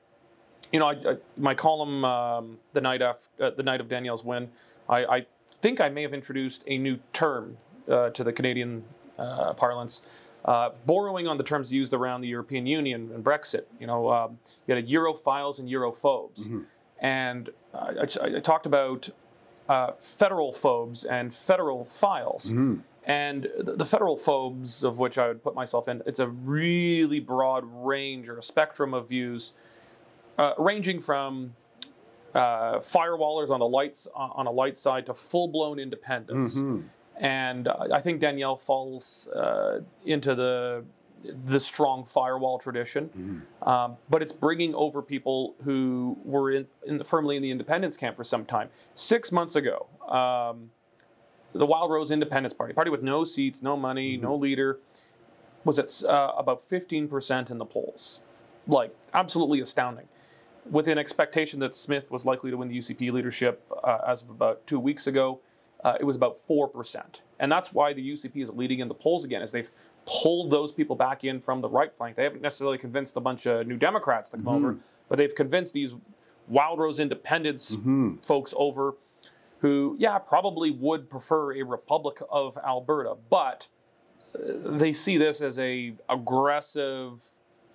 you 0.71 0.79
know, 0.79 0.87
I, 0.87 0.93
I, 0.93 1.17
my 1.35 1.53
column, 1.53 2.05
um, 2.05 2.59
the 2.71 2.81
night 2.81 3.01
af- 3.01 3.29
uh, 3.41 3.49
the 3.49 3.63
night 3.63 3.81
of 3.81 3.89
Danielle's 3.89 4.23
win, 4.23 4.49
I, 4.87 5.05
I 5.05 5.25
think 5.61 5.81
I 5.81 5.89
may 5.89 6.03
have 6.03 6.13
introduced 6.13 6.63
a 6.65 6.77
new 6.77 6.97
term 7.11 7.57
uh, 7.89 8.11
to 8.11 8.23
the 8.23 8.31
Canadian 8.31 8.85
uh, 9.17 9.53
parlance, 9.53 10.01
uh, 10.45 10.69
borrowing 10.85 11.27
on 11.27 11.37
the 11.37 11.43
terms 11.43 11.71
used 11.73 11.93
around 11.93 12.21
the 12.21 12.27
European 12.27 12.65
Union 12.65 13.11
and 13.13 13.23
Brexit. 13.23 13.65
You 13.79 13.87
know, 13.87 14.09
um, 14.11 14.39
you 14.65 14.75
had 14.75 14.87
Europhiles 14.87 15.59
and 15.59 15.67
Europhobes, 15.69 16.47
and 16.99 17.49
I, 17.73 17.77
I, 17.77 18.07
I 18.37 18.39
talked 18.39 18.65
about 18.65 19.09
uh, 19.67 19.91
federal 19.99 20.51
phobes 20.51 21.03
and 21.03 21.33
federal 21.33 21.83
files. 21.85 22.51
And 23.03 23.47
the, 23.57 23.85
federal 23.85 24.17
phobes, 24.17 24.83
of 24.83 24.99
which 24.99 25.17
I 25.17 25.29
would 25.29 25.41
put 25.41 25.55
myself 25.55 25.87
in, 25.87 26.01
it's 26.05 26.19
a 26.19 26.27
really 26.27 27.21
broad 27.21 27.63
range 27.65 28.27
or 28.27 28.37
a 28.37 28.41
spectrum 28.43 28.93
of 28.93 29.07
views, 29.07 29.53
uh, 30.37 30.53
ranging 30.57 30.99
from 30.99 31.53
uh, 32.35 32.79
firewallers 32.79 33.49
on 33.49 33.59
the 33.59 33.67
lights 33.67 34.09
on 34.13 34.45
a 34.45 34.51
light 34.51 34.75
side 34.75 35.05
to 35.05 35.13
full 35.13 35.47
blown 35.47 35.79
independence. 35.79 36.61
And 37.19 37.67
I 37.67 37.99
think 37.99 38.21
Danielle 38.21 38.57
falls 38.57 39.27
uh, 39.29 39.81
into 40.05 40.35
the 40.35 40.83
the 41.45 41.59
strong 41.59 42.05
firewall 42.05 42.59
tradition, 42.59 43.09
um, 43.63 43.97
but 44.07 44.21
it's 44.21 44.31
bringing 44.31 44.75
over 44.75 45.01
people 45.01 45.55
who 45.63 46.15
were 46.23 46.51
in, 46.51 46.67
in 46.85 46.99
the, 46.99 47.03
firmly 47.03 47.35
in 47.35 47.41
the 47.41 47.49
independence 47.49 47.97
camp 47.97 48.15
for 48.15 48.23
some 48.23 48.45
time. 48.45 48.69
Six 48.93 49.31
months 49.31 49.55
ago, 49.55 49.87
um, 50.07 50.69
the 51.53 51.65
Wild 51.65 51.91
Rose 51.91 52.11
Independence 52.11 52.53
Party, 52.53 52.73
party 52.73 52.91
with 52.91 53.01
no 53.01 53.23
seats, 53.23 53.61
no 53.61 53.75
money, 53.75 54.15
no 54.15 54.35
leader, 54.35 54.79
was 55.63 55.79
at 55.79 56.07
uh, 56.07 56.33
about 56.37 56.61
15% 56.61 57.49
in 57.49 57.57
the 57.57 57.65
polls. 57.65 58.21
Like, 58.67 58.95
absolutely 59.13 59.59
astounding. 59.59 60.07
With 60.69 60.87
an 60.87 60.97
expectation 60.97 61.59
that 61.61 61.73
Smith 61.73 62.11
was 62.11 62.25
likely 62.25 62.51
to 62.51 62.57
win 62.57 62.67
the 62.67 62.77
UCP 62.77 63.11
leadership 63.11 63.63
uh, 63.83 63.99
as 64.05 64.21
of 64.21 64.29
about 64.29 64.65
two 64.67 64.79
weeks 64.79 65.07
ago, 65.07 65.39
uh, 65.83 65.97
it 65.99 66.03
was 66.03 66.15
about 66.15 66.37
4%. 66.47 67.21
And 67.39 67.51
that's 67.51 67.71
why 67.71 67.93
the 67.93 68.11
UCP 68.11 68.41
is 68.41 68.49
leading 68.49 68.79
in 68.79 68.87
the 68.87 68.93
polls 68.93 69.23
again, 69.25 69.41
as 69.41 69.51
they've 69.51 69.69
pulled 70.05 70.49
those 70.51 70.71
people 70.71 70.95
back 70.95 71.23
in 71.23 71.39
from 71.39 71.61
the 71.61 71.69
right 71.69 71.93
flank. 71.95 72.15
They 72.15 72.23
haven't 72.23 72.41
necessarily 72.41 72.77
convinced 72.77 73.17
a 73.17 73.19
bunch 73.19 73.45
of 73.45 73.67
new 73.67 73.77
Democrats 73.77 74.29
to 74.31 74.37
come 74.37 74.47
over, 74.47 74.77
but 75.09 75.17
they've 75.17 75.33
convinced 75.35 75.73
these 75.73 75.93
Wild 76.47 76.79
Rose 76.79 76.99
independence 76.99 77.75
folks 78.23 78.53
over 78.57 78.95
who, 79.59 79.95
yeah, 79.99 80.17
probably 80.17 80.71
would 80.71 81.09
prefer 81.09 81.53
a 81.53 81.63
Republic 81.63 82.17
of 82.29 82.57
Alberta, 82.65 83.15
but 83.29 83.67
uh, 84.35 84.77
they 84.77 84.93
see 84.93 85.17
this 85.17 85.41
as 85.41 85.57
a 85.59 85.93
aggressive, 86.09 87.27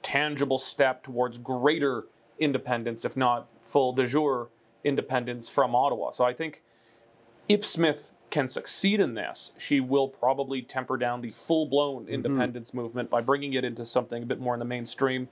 tangible 0.03 0.59
step 0.59 1.03
towards 1.03 1.39
greater 1.39 2.05
independence, 2.39 3.05
if 3.05 3.17
not 3.17 3.49
full 3.63 3.93
de 3.93 4.07
jure 4.07 4.49
independence 4.85 5.49
from 5.49 5.75
Ottawa. 5.75 6.11
So 6.11 6.25
I 6.25 6.33
think 6.33 6.63
if 7.49 7.65
Smith 7.65 8.15
can 8.31 8.49
succeed 8.49 8.99
in 8.99 9.15
this, 9.15 9.53
she 9.59 9.79
will 9.79 10.09
probably 10.09 10.63
temper 10.63 10.97
down 10.97 11.21
the 11.21 11.31
full 11.31 11.67
blown 11.67 12.05
mm-hmm. 12.05 12.15
independence 12.15 12.73
movement 12.73 13.11
by 13.11 13.21
bringing 13.21 13.53
it 13.53 13.65
into 13.65 13.85
something 13.85 14.23
a 14.23 14.27
bit 14.27 14.41
more 14.41 14.55
in 14.55 14.59
the 14.59 14.65
mainstream. 14.65 15.29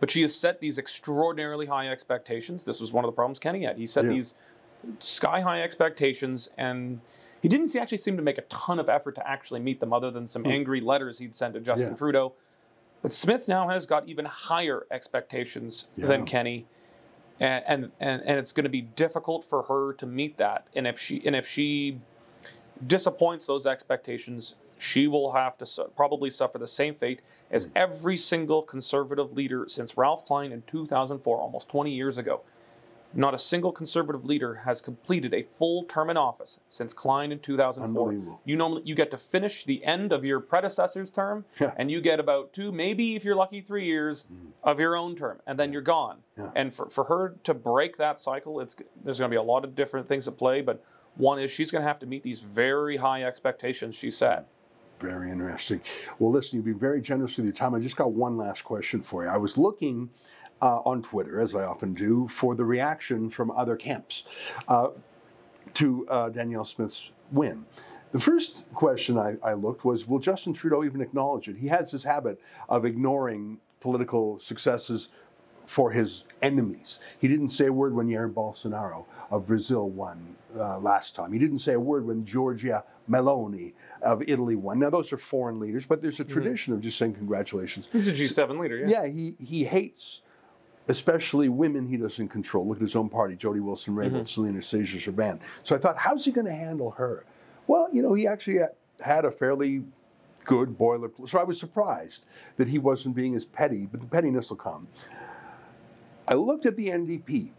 But 0.00 0.10
she 0.10 0.22
has 0.22 0.34
set 0.34 0.60
these 0.60 0.78
extraordinarily 0.78 1.66
high 1.66 1.88
expectations. 1.88 2.64
This 2.64 2.80
was 2.80 2.92
one 2.92 3.04
of 3.04 3.08
the 3.08 3.14
problems 3.14 3.38
Kenney 3.38 3.64
had. 3.64 3.76
He 3.76 3.86
set 3.86 4.04
Yeah. 4.04 4.10
these 4.10 4.34
sky 4.98 5.40
high 5.40 5.62
expectations 5.62 6.50
and 6.58 7.00
he 7.40 7.48
didn't 7.48 7.68
see, 7.68 7.78
actually 7.78 7.98
seem 7.98 8.16
to 8.16 8.22
make 8.22 8.38
a 8.38 8.42
ton 8.42 8.78
of 8.78 8.88
effort 8.88 9.14
to 9.16 9.28
actually 9.28 9.60
meet 9.60 9.78
them 9.78 9.92
other 9.92 10.10
than 10.10 10.26
some 10.26 10.44
hmm. 10.44 10.50
angry 10.50 10.80
letters 10.80 11.18
he'd 11.18 11.34
sent 11.34 11.52
to 11.54 11.60
Justin 11.60 11.90
Yeah. 11.90 11.96
Trudeau. 11.96 12.32
But 13.02 13.12
Smith 13.12 13.48
now 13.48 13.68
has 13.68 13.84
got 13.84 14.08
even 14.08 14.24
higher 14.24 14.86
expectations 14.90 15.86
Yeah. 15.94 16.06
than 16.06 16.24
Kenney. 16.24 16.66
And, 17.40 17.64
and 17.66 17.92
and 17.98 18.22
and 18.22 18.38
it's 18.38 18.52
going 18.52 18.64
to 18.64 18.70
be 18.70 18.82
difficult 18.82 19.44
for 19.44 19.64
her 19.64 19.92
to 19.94 20.06
meet 20.06 20.36
that. 20.36 20.66
And 20.74 20.86
if 20.86 20.98
she 20.98 21.20
and 21.26 21.34
if 21.34 21.46
she 21.46 21.98
disappoints 22.86 23.46
those 23.46 23.66
expectations, 23.66 24.54
she 24.78 25.06
will 25.06 25.32
have 25.32 25.56
to 25.58 25.66
su- 25.66 25.90
probably 25.96 26.30
suffer 26.30 26.58
the 26.58 26.66
same 26.66 26.94
fate 26.94 27.22
as 27.50 27.68
every 27.74 28.16
single 28.16 28.62
conservative 28.62 29.32
leader 29.32 29.64
since 29.68 29.96
Ralph 29.96 30.24
Klein 30.24 30.52
in 30.52 30.62
2004, 30.62 31.38
almost 31.38 31.68
20 31.68 31.90
years 31.92 32.18
ago. 32.18 32.42
Not 33.16 33.34
a 33.34 33.38
single 33.38 33.72
conservative 33.72 34.24
leader 34.24 34.54
has 34.54 34.80
completed 34.80 35.32
a 35.32 35.42
full 35.42 35.84
term 35.84 36.10
in 36.10 36.16
office 36.16 36.60
since 36.68 36.92
Klein 36.92 37.32
in 37.32 37.38
2004. 37.38 38.02
Unbelievable. 38.08 38.40
You 38.44 38.56
normally 38.56 38.82
you 38.84 38.94
get 38.94 39.10
to 39.12 39.18
finish 39.18 39.64
the 39.64 39.84
end 39.84 40.12
of 40.12 40.24
your 40.24 40.40
predecessor's 40.40 41.12
term, 41.12 41.44
Yeah. 41.60 41.72
and 41.76 41.90
you 41.90 42.00
get 42.00 42.18
about 42.18 42.52
two, 42.52 42.72
maybe 42.72 43.14
if 43.16 43.24
you're 43.24 43.36
lucky, 43.36 43.60
three 43.60 43.86
years 43.86 44.24
mm. 44.32 44.50
of 44.62 44.80
your 44.80 44.96
own 44.96 45.16
term, 45.16 45.40
and 45.46 45.58
then 45.58 45.72
you're 45.72 45.82
gone. 45.82 46.18
Yeah. 46.36 46.50
And 46.56 46.74
for, 46.74 46.88
for 46.90 47.04
her 47.04 47.36
to 47.44 47.54
break 47.54 47.96
that 47.98 48.18
cycle, 48.18 48.60
it's 48.60 48.74
there's 49.04 49.18
going 49.18 49.30
to 49.30 49.34
be 49.34 49.38
a 49.38 49.42
lot 49.42 49.64
of 49.64 49.74
different 49.74 50.08
things 50.08 50.26
at 50.26 50.36
play, 50.36 50.60
but 50.60 50.84
one 51.16 51.38
is 51.38 51.50
she's 51.50 51.70
going 51.70 51.82
to 51.82 51.88
have 51.88 52.00
to 52.00 52.06
meet 52.06 52.22
these 52.22 52.40
very 52.40 52.96
high 52.96 53.22
expectations 53.22 53.94
she 53.94 54.10
set. 54.10 54.46
Very 55.00 55.30
interesting. 55.30 55.80
Well, 56.18 56.32
listen, 56.32 56.56
you've 56.56 56.64
been 56.64 56.78
very 56.78 57.00
generous 57.00 57.36
with 57.36 57.46
your 57.46 57.54
time. 57.54 57.74
I 57.74 57.80
just 57.80 57.96
got 57.96 58.12
one 58.12 58.36
last 58.36 58.64
question 58.64 59.02
for 59.02 59.24
you. 59.24 59.28
I 59.28 59.36
was 59.36 59.58
looking 59.58 60.08
uh, 60.64 60.80
on 60.86 61.02
Twitter, 61.02 61.40
as 61.40 61.54
I 61.54 61.64
often 61.64 61.92
do, 61.92 62.26
for 62.28 62.54
the 62.54 62.64
reaction 62.64 63.28
from 63.28 63.50
other 63.50 63.76
camps 63.76 64.24
uh, 64.66 64.88
to 65.74 66.06
uh, 66.08 66.30
Danielle 66.30 66.64
Smith's 66.64 67.12
win. 67.32 67.66
The 68.12 68.18
first 68.18 68.72
question 68.72 69.18
I, 69.18 69.36
I, 69.42 69.52
looked 69.52 69.84
was 69.84 70.08
Will 70.08 70.20
Justin 70.20 70.54
Trudeau 70.54 70.82
even 70.84 71.02
acknowledge 71.02 71.48
it? 71.48 71.56
He 71.58 71.66
has 71.66 71.90
this 71.90 72.02
habit 72.02 72.40
of 72.70 72.86
ignoring 72.86 73.58
political 73.80 74.38
successes 74.38 75.10
for 75.66 75.90
his 75.90 76.24
enemies. 76.40 76.98
He 77.18 77.28
didn't 77.28 77.48
say 77.48 77.66
a 77.66 77.72
word 77.72 77.94
when 77.94 78.08
Jair 78.08 78.32
Bolsonaro 78.32 79.04
of 79.30 79.46
Brazil 79.46 79.90
won 79.90 80.34
uh, 80.56 80.78
last 80.78 81.14
time. 81.14 81.32
He 81.32 81.38
didn't 81.38 81.58
say 81.58 81.74
a 81.74 81.80
word 81.80 82.06
when 82.06 82.24
Giorgia 82.24 82.84
Meloni 83.10 83.74
of 84.00 84.22
Italy 84.26 84.56
won. 84.56 84.78
Now, 84.78 84.90
those 84.90 85.12
are 85.12 85.18
foreign 85.18 85.60
leaders, 85.60 85.84
but 85.84 86.00
there's 86.00 86.20
a 86.20 86.24
mm-hmm. 86.24 86.32
tradition 86.32 86.72
mm-hmm. 86.72 86.78
of 86.78 86.84
just 86.84 86.96
saying 86.96 87.14
congratulations. 87.14 87.90
He's 87.92 88.08
a 88.08 88.12
G7 88.12 88.58
leader, 88.58 88.76
yeah. 88.76 89.02
Yeah, 89.02 89.06
he, 89.08 89.36
he 89.38 89.64
hates 89.64 90.22
especially 90.88 91.48
women 91.48 91.86
he 91.86 91.96
doesn't 91.96 92.28
control. 92.28 92.66
Look 92.66 92.78
at 92.78 92.82
his 92.82 92.96
own 92.96 93.08
party, 93.08 93.36
Jody 93.36 93.60
Wilson-Raybould, 93.60 94.12
mm-hmm. 94.12 94.24
Celina 94.24 94.62
Caesar-Chavannes. 94.62 95.40
So 95.62 95.74
I 95.74 95.78
thought, 95.78 95.96
how's 95.96 96.24
he 96.24 96.30
going 96.30 96.46
to 96.46 96.52
handle 96.52 96.90
her? 96.92 97.24
Well, 97.66 97.88
you 97.92 98.02
know, 98.02 98.12
he 98.12 98.26
actually 98.26 98.58
had 99.04 99.24
a 99.24 99.30
fairly 99.30 99.84
good 100.44 100.76
boilerplate. 100.76 101.28
So 101.28 101.38
I 101.38 101.44
was 101.44 101.58
surprised 101.58 102.26
that 102.56 102.68
he 102.68 102.78
wasn't 102.78 103.16
being 103.16 103.34
as 103.34 103.46
petty, 103.46 103.86
but 103.86 104.00
the 104.00 104.06
pettiness 104.06 104.50
will 104.50 104.58
come. 104.58 104.86
I 106.28 106.34
looked 106.34 106.66
at 106.66 106.76
the 106.76 106.88
NDP 106.88 107.50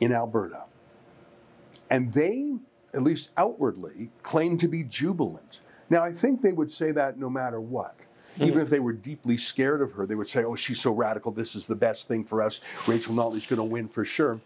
in 0.00 0.12
Alberta, 0.12 0.64
and 1.90 2.12
they, 2.12 2.54
at 2.94 3.02
least 3.02 3.30
outwardly, 3.36 4.10
claim 4.22 4.56
to 4.58 4.68
be 4.68 4.84
jubilant. 4.84 5.60
Now, 5.90 6.02
I 6.02 6.12
think 6.12 6.40
they 6.40 6.52
would 6.52 6.70
say 6.70 6.92
that 6.92 7.18
no 7.18 7.28
matter 7.28 7.60
what. 7.60 7.96
Mm-hmm. 8.34 8.44
Even 8.44 8.60
if 8.60 8.70
they 8.70 8.80
were 8.80 8.92
deeply 8.92 9.36
scared 9.36 9.82
of 9.82 9.92
her, 9.92 10.06
they 10.06 10.14
would 10.14 10.26
say, 10.26 10.44
oh, 10.44 10.54
she's 10.54 10.80
so 10.80 10.92
radical, 10.92 11.32
this 11.32 11.54
is 11.54 11.66
the 11.66 11.76
best 11.76 12.08
thing 12.08 12.24
for 12.24 12.42
us. 12.42 12.60
Rachel 12.86 13.14
Notley's 13.14 13.46
going 13.46 13.58
to 13.58 13.64
win 13.64 13.88
for 13.88 14.04
sure. 14.04 14.40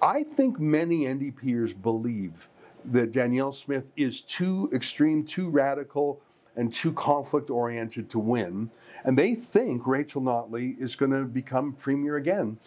I 0.00 0.22
think 0.22 0.58
many 0.58 1.00
NDPers 1.00 1.80
believe 1.80 2.48
that 2.86 3.12
Danielle 3.12 3.52
Smith 3.52 3.86
is 3.96 4.22
too 4.22 4.68
extreme, 4.72 5.24
too 5.24 5.48
radical, 5.48 6.20
and 6.56 6.72
too 6.72 6.92
conflict 6.92 7.50
oriented 7.50 8.08
to 8.10 8.18
win. 8.18 8.70
And 9.04 9.18
they 9.18 9.34
think 9.34 9.86
Rachel 9.86 10.22
Notley 10.22 10.78
is 10.80 10.94
going 10.94 11.10
to 11.12 11.24
become 11.24 11.72
premier 11.72 12.16
again. 12.16 12.58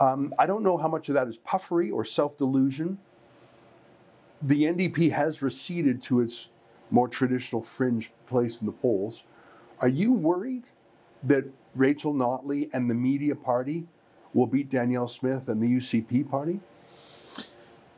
Um, 0.00 0.34
I 0.38 0.46
don't 0.46 0.62
know 0.62 0.76
how 0.76 0.88
much 0.88 1.08
of 1.08 1.14
that 1.14 1.28
is 1.28 1.36
puffery 1.38 1.90
or 1.90 2.04
self 2.04 2.36
delusion. 2.36 2.98
The 4.42 4.64
NDP 4.64 5.10
has 5.12 5.42
receded 5.42 6.00
to 6.02 6.20
its 6.20 6.48
more 6.90 7.08
traditional 7.08 7.62
fringe 7.62 8.12
place 8.26 8.60
in 8.60 8.66
the 8.66 8.72
polls. 8.72 9.24
Are 9.82 9.88
you 9.88 10.12
worried 10.12 10.64
that 11.24 11.44
Rachel 11.74 12.14
Notley 12.14 12.70
and 12.72 12.88
the 12.88 12.94
media 12.94 13.34
party 13.34 13.84
will 14.32 14.46
beat 14.46 14.70
Danielle 14.70 15.08
Smith 15.08 15.48
and 15.48 15.60
the 15.60 15.66
UCP 15.66 16.30
party? 16.30 16.60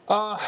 Uh, 0.09 0.39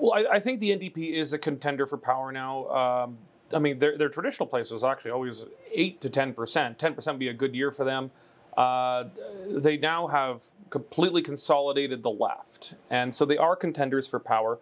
well, 0.00 0.12
I, 0.14 0.36
I, 0.36 0.40
think 0.40 0.60
the 0.60 0.70
NDP 0.70 1.14
is 1.14 1.32
a 1.32 1.38
contender 1.38 1.86
for 1.86 1.96
power 1.96 2.30
now. 2.30 2.68
Um, 2.68 3.18
I 3.52 3.58
mean, 3.58 3.78
their, 3.78 3.98
their 3.98 4.08
traditional 4.08 4.46
place 4.46 4.70
was 4.70 4.84
actually 4.84 5.10
always 5.12 5.44
8 5.72 6.00
to 6.00 6.10
10%. 6.10 6.34
10% 6.76 7.06
would 7.06 7.18
be 7.18 7.28
a 7.28 7.32
good 7.32 7.54
year 7.54 7.70
for 7.70 7.84
them. 7.84 8.10
Uh, 8.56 9.04
they 9.48 9.76
now 9.76 10.06
have 10.08 10.44
completely 10.70 11.22
consolidated 11.22 12.02
the 12.02 12.10
left. 12.10 12.74
And 12.90 13.14
so 13.14 13.24
they 13.24 13.36
are 13.36 13.56
contenders 13.56 14.06
for 14.06 14.20
power, 14.20 14.58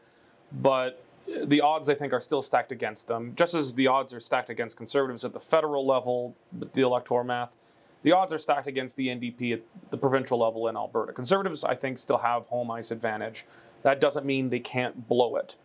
but 0.53 1.03
the 1.45 1.61
odds, 1.61 1.89
I 1.89 1.95
think, 1.95 2.13
are 2.13 2.21
still 2.21 2.43
stacked 2.43 2.73
against 2.73 3.09
them, 3.09 3.33
just 3.37 3.55
as 3.55 3.75
the 3.75 3.87
odds 3.87 4.13
are 4.13 4.21
stacked 4.21 4.51
against 4.51 4.77
conservatives 4.77 5.25
at 5.25 5.33
the 5.33 5.41
federal 5.41 5.87
level, 5.87 6.35
the 6.53 6.83
electoral 6.83 7.25
math. 7.25 7.57
The 8.03 8.13
odds 8.13 8.33
are 8.33 8.39
stacked 8.39 8.67
against 8.67 8.97
the 8.97 9.09
NDP 9.09 9.53
at 9.55 9.63
the 9.91 9.97
provincial 9.97 10.39
level 10.39 10.69
in 10.69 10.77
Alberta. 10.77 11.13
Conservatives, 11.13 11.65
I 11.65 11.75
think, 11.75 11.99
still 11.99 12.19
have 12.19 12.47
home 12.47 12.71
ice 12.71 12.91
advantage. 12.91 13.45
That 13.83 14.01
doesn't 14.01 14.25
mean 14.25 14.51
they 14.51 14.61
can't 14.61 15.09
blow 15.09 15.37
it. 15.37 15.57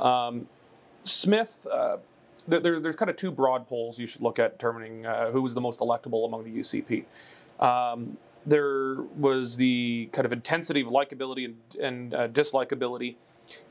Um, 0.00 0.48
Smith, 1.04 1.66
uh, 1.70 1.98
there, 2.48 2.80
there's 2.80 2.96
kind 2.96 3.10
of 3.10 3.16
two 3.16 3.30
broad 3.30 3.68
polls 3.68 3.98
you 3.98 4.06
should 4.06 4.22
look 4.22 4.38
at 4.38 4.58
determining 4.58 5.06
uh, 5.06 5.30
who 5.30 5.42
was 5.42 5.54
the 5.54 5.60
most 5.60 5.80
electable 5.80 6.26
among 6.26 6.44
the 6.44 6.50
UCP. 6.50 7.04
Um, 7.60 8.16
there 8.46 8.96
was 9.16 9.56
the 9.56 10.08
kind 10.12 10.26
of 10.26 10.32
intensity 10.32 10.80
of 10.80 10.88
likability 10.88 11.44
and, 11.44 11.56
and 11.80 12.14
uh, 12.14 12.28
dislikability, 12.28 13.16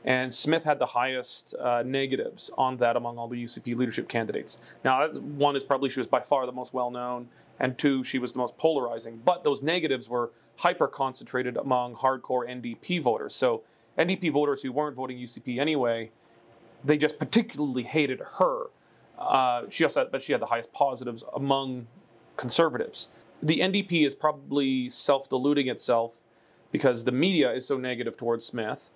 and 0.04 0.32
Smith 0.32 0.64
had 0.64 0.78
the 0.78 0.86
highest 0.86 1.54
uh, 1.60 1.82
negatives 1.84 2.50
on 2.56 2.76
that 2.78 2.96
among 2.96 3.18
all 3.18 3.28
the 3.28 3.42
UCP 3.42 3.76
leadership 3.76 4.08
candidates. 4.08 4.58
Now, 4.84 5.08
one 5.08 5.56
is 5.56 5.64
probably 5.64 5.88
she 5.88 6.00
was 6.00 6.06
by 6.06 6.20
far 6.20 6.46
the 6.46 6.52
most 6.52 6.74
well 6.74 6.90
known, 6.90 7.28
and 7.60 7.76
two, 7.78 8.02
she 8.04 8.18
was 8.18 8.32
the 8.32 8.38
most 8.38 8.56
polarizing. 8.58 9.20
But 9.24 9.44
those 9.44 9.62
negatives 9.62 10.08
were 10.08 10.32
hyper 10.56 10.86
concentrated 10.86 11.56
among 11.56 11.96
hardcore 11.96 12.48
NDP 12.48 13.02
voters. 13.02 13.34
So 13.34 13.62
NDP 13.98 14.32
voters 14.32 14.62
who 14.62 14.72
weren't 14.72 14.96
voting 14.96 15.18
UCP 15.18 15.58
anyway 15.58 16.10
they 16.84 16.98
just 16.98 17.18
particularly 17.18 17.82
hated 17.82 18.20
her. 18.38 18.66
Uh, 19.18 19.62
she 19.70 19.84
also, 19.84 20.06
but 20.10 20.22
she 20.22 20.32
had 20.32 20.40
the 20.40 20.46
highest 20.46 20.72
positives 20.72 21.24
among 21.34 21.86
conservatives. 22.36 23.08
The 23.42 23.60
NDP 23.60 24.06
is 24.06 24.14
probably 24.14 24.90
self-deluding 24.90 25.68
itself 25.68 26.20
because 26.70 27.04
the 27.04 27.12
media 27.12 27.52
is 27.52 27.66
so 27.66 27.78
negative 27.78 28.16
towards 28.16 28.44
Smith, 28.44 28.90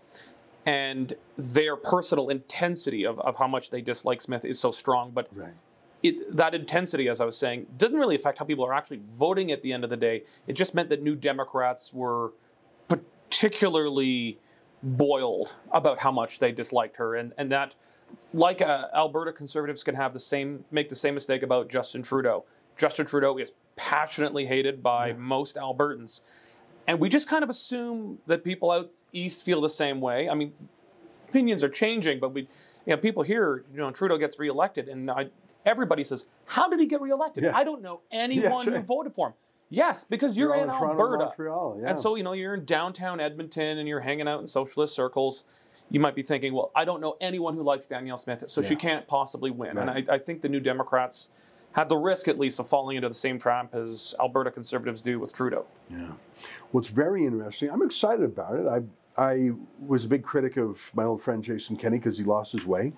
and 0.68 1.14
their 1.38 1.76
personal 1.76 2.28
intensity 2.28 3.04
of, 3.04 3.18
of 3.20 3.36
how 3.36 3.48
much 3.48 3.70
they 3.70 3.80
dislike 3.80 4.20
Smith 4.20 4.44
is 4.44 4.60
so 4.60 4.70
strong. 4.70 5.10
But 5.12 5.30
right. 5.34 5.54
it, 6.02 6.36
that 6.36 6.54
intensity, 6.54 7.08
as 7.08 7.22
I 7.22 7.24
was 7.24 7.38
saying, 7.38 7.68
doesn't 7.78 7.96
really 7.96 8.16
affect 8.16 8.36
how 8.36 8.44
people 8.44 8.66
are 8.66 8.74
actually 8.74 9.00
voting 9.16 9.50
at 9.50 9.62
the 9.62 9.72
end 9.72 9.82
of 9.82 9.88
the 9.88 9.96
day. 9.96 10.24
It 10.46 10.52
just 10.52 10.74
meant 10.74 10.90
that 10.90 11.02
New 11.02 11.14
Democrats 11.14 11.94
were 11.94 12.32
particularly 12.86 14.38
boiled 14.82 15.54
about 15.72 16.00
how 16.00 16.12
much 16.12 16.38
they 16.38 16.52
disliked 16.52 16.98
her, 16.98 17.14
and 17.14 17.32
and 17.38 17.50
that, 17.50 17.74
like 18.34 18.60
uh, 18.60 18.88
Alberta 18.94 19.32
conservatives 19.32 19.82
can 19.82 19.94
have 19.94 20.12
the 20.12 20.20
same 20.20 20.64
make 20.70 20.90
the 20.90 20.96
same 20.96 21.14
mistake 21.14 21.42
about 21.42 21.70
Justin 21.70 22.02
Trudeau. 22.02 22.44
Justin 22.76 23.06
Trudeau 23.06 23.38
is 23.38 23.52
passionately 23.74 24.44
hated 24.44 24.82
by 24.82 25.08
yeah. 25.08 25.14
most 25.14 25.56
Albertans, 25.56 26.20
and 26.86 27.00
we 27.00 27.08
just 27.08 27.26
kind 27.26 27.42
of 27.42 27.48
assume 27.48 28.18
that 28.26 28.44
people 28.44 28.70
out 28.70 28.90
east 29.12 29.42
feel 29.42 29.60
the 29.60 29.68
same 29.68 30.00
way. 30.00 30.28
I 30.28 30.34
mean, 30.34 30.52
opinions 31.28 31.62
are 31.64 31.68
changing, 31.68 32.20
but 32.20 32.32
we, 32.32 32.42
you 32.42 32.94
know, 32.94 32.96
people 32.96 33.22
here, 33.22 33.64
you 33.72 33.78
know, 33.78 33.90
Trudeau 33.90 34.18
gets 34.18 34.38
reelected, 34.38 34.88
and 34.88 35.10
I, 35.10 35.28
everybody 35.64 36.04
says, 36.04 36.26
"How 36.46 36.68
did 36.68 36.80
he 36.80 36.86
get 36.86 37.00
reelected?" 37.00 37.44
Yeah. 37.44 37.56
I 37.56 37.64
don't 37.64 37.82
know 37.82 38.00
anyone 38.10 38.50
yeah, 38.50 38.62
sure. 38.62 38.76
who 38.78 38.82
voted 38.82 39.12
for 39.12 39.28
him. 39.28 39.34
Yes, 39.70 40.04
because 40.04 40.36
you're, 40.36 40.54
you're 40.54 40.64
in 40.64 40.70
Alberta. 40.70 41.24
Montreal, 41.24 41.78
yeah. 41.82 41.90
And 41.90 41.98
so, 41.98 42.14
you 42.14 42.22
know, 42.22 42.32
you're 42.32 42.54
in 42.54 42.64
downtown 42.64 43.20
Edmonton 43.20 43.78
and 43.78 43.86
you're 43.86 44.00
hanging 44.00 44.26
out 44.26 44.40
in 44.40 44.46
socialist 44.46 44.94
circles. 44.94 45.44
You 45.90 46.00
might 46.00 46.14
be 46.14 46.22
thinking, 46.22 46.54
well, 46.54 46.70
I 46.74 46.84
don't 46.84 47.00
know 47.00 47.16
anyone 47.20 47.54
who 47.54 47.62
likes 47.62 47.86
Danielle 47.86 48.18
Smith, 48.18 48.44
so 48.48 48.62
she 48.62 48.76
can't 48.76 49.06
possibly 49.06 49.50
win. 49.50 49.76
Right. 49.76 49.96
And 49.96 50.10
I, 50.10 50.14
I, 50.14 50.18
think 50.18 50.42
the 50.42 50.48
New 50.48 50.60
Democrats 50.60 51.30
have 51.72 51.88
the 51.88 51.96
risk, 51.96 52.28
at 52.28 52.38
least, 52.38 52.58
of 52.58 52.68
falling 52.68 52.96
into 52.96 53.08
the 53.08 53.14
same 53.14 53.38
trap 53.38 53.74
as 53.74 54.14
Alberta 54.20 54.50
conservatives 54.50 55.02
do 55.02 55.20
with 55.20 55.32
Trudeau. 55.32 55.64
Yeah. 55.90 56.12
It's 56.74 56.88
very 56.88 57.24
interesting. 57.24 57.70
I'm 57.70 57.82
excited 57.82 58.24
about 58.24 58.56
it. 58.56 58.66
I, 58.66 58.80
I 59.16 59.50
was 59.78 60.04
a 60.04 60.08
big 60.08 60.22
critic 60.22 60.56
of 60.56 60.90
my 60.94 61.04
old 61.04 61.22
friend 61.22 61.42
Jason 61.42 61.76
Kenney 61.76 61.98
because 61.98 62.18
he 62.18 62.24
lost 62.24 62.52
his 62.52 62.66
way. 62.66 62.92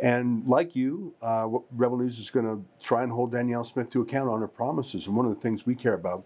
And 0.00 0.46
like 0.46 0.74
you, 0.74 1.14
uh, 1.22 1.48
Rebel 1.72 1.98
News 1.98 2.18
is 2.18 2.30
going 2.30 2.46
to 2.46 2.64
try 2.84 3.02
and 3.02 3.12
hold 3.12 3.30
Danielle 3.32 3.64
Smith 3.64 3.90
to 3.90 4.02
account 4.02 4.28
on 4.28 4.40
her 4.40 4.48
promises. 4.48 5.06
And 5.06 5.16
one 5.16 5.26
of 5.26 5.34
the 5.34 5.40
things 5.40 5.66
we 5.66 5.74
care 5.74 5.94
about 5.94 6.24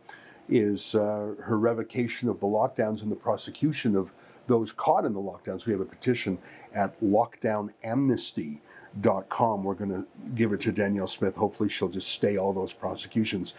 is 0.48 0.94
uh, 0.94 1.34
her 1.40 1.58
revocation 1.58 2.28
of 2.28 2.40
the 2.40 2.46
lockdowns 2.46 3.02
and 3.02 3.12
the 3.12 3.16
prosecution 3.16 3.94
of 3.94 4.10
those 4.46 4.72
caught 4.72 5.04
in 5.04 5.12
the 5.12 5.20
lockdowns. 5.20 5.66
We 5.66 5.72
have 5.72 5.82
a 5.82 5.84
petition 5.84 6.38
at 6.74 6.98
lockdownamnesty.com 9.00 9.38
com. 9.38 9.64
We're 9.64 9.74
going 9.74 9.90
to 9.90 10.06
give 10.34 10.52
it 10.52 10.60
to 10.62 10.72
Danielle 10.72 11.06
Smith. 11.06 11.36
Hopefully, 11.36 11.68
she'll 11.68 11.88
just 11.88 12.08
stay 12.08 12.36
all 12.36 12.52
those 12.52 12.72
prosecutions. 12.72 13.54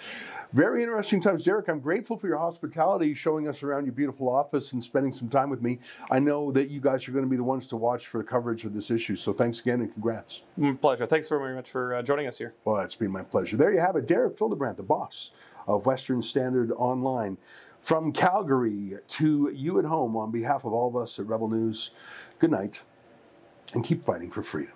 Very 0.52 0.82
interesting 0.82 1.22
times, 1.22 1.44
Derek. 1.44 1.70
I'm 1.70 1.80
grateful 1.80 2.18
for 2.18 2.28
your 2.28 2.38
hospitality, 2.38 3.14
showing 3.14 3.48
us 3.48 3.62
around 3.62 3.86
your 3.86 3.94
beautiful 3.94 4.28
office 4.28 4.74
and 4.74 4.82
spending 4.82 5.12
some 5.12 5.30
time 5.30 5.50
with 5.50 5.62
me. 5.62 5.80
I 6.10 6.20
know 6.20 6.52
that 6.52 6.70
you 6.70 6.82
guys 6.82 7.08
are 7.08 7.12
going 7.12 7.24
to 7.24 7.30
be 7.30 7.38
the 7.38 7.44
ones 7.44 7.68
to 7.68 7.78
watch 7.78 8.08
for 8.08 8.18
the 8.18 8.24
coverage 8.24 8.66
of 8.66 8.74
this 8.74 8.90
issue. 8.90 9.16
So 9.16 9.32
thanks 9.32 9.60
again 9.60 9.82
and 9.82 9.94
congrats. 9.94 10.42
My 10.58 10.74
pleasure. 10.74 11.06
Thanks 11.06 11.30
very 11.30 11.56
much 11.56 11.70
for 11.70 11.94
uh, 11.94 12.02
joining 12.02 12.28
us 12.28 12.38
here. 12.38 12.56
Well, 12.66 12.78
it's 12.78 12.96
been 12.96 13.12
my 13.12 13.24
pleasure. 13.24 13.58
There 13.58 13.72
you 13.72 13.80
have 13.80 13.96
it, 13.96 14.08
Derek 14.08 14.38
Fildebrandt, 14.38 14.78
the 14.78 14.84
boss 14.84 15.32
of 15.68 15.86
Western 15.86 16.22
Standard 16.22 16.72
Online. 16.72 17.38
From 17.82 18.12
Calgary 18.12 18.98
to 19.08 19.52
you 19.54 19.80
at 19.80 19.86
home, 19.86 20.18
on 20.18 20.32
behalf 20.32 20.66
of 20.66 20.74
all 20.74 20.90
of 20.90 20.98
us 20.98 21.18
at 21.18 21.28
Rebel 21.28 21.48
News, 21.48 21.92
good 22.40 22.52
night 22.52 22.82
and 23.74 23.86
keep 23.86 24.04
fighting 24.04 24.30
for 24.30 24.44
freedom. 24.44 24.74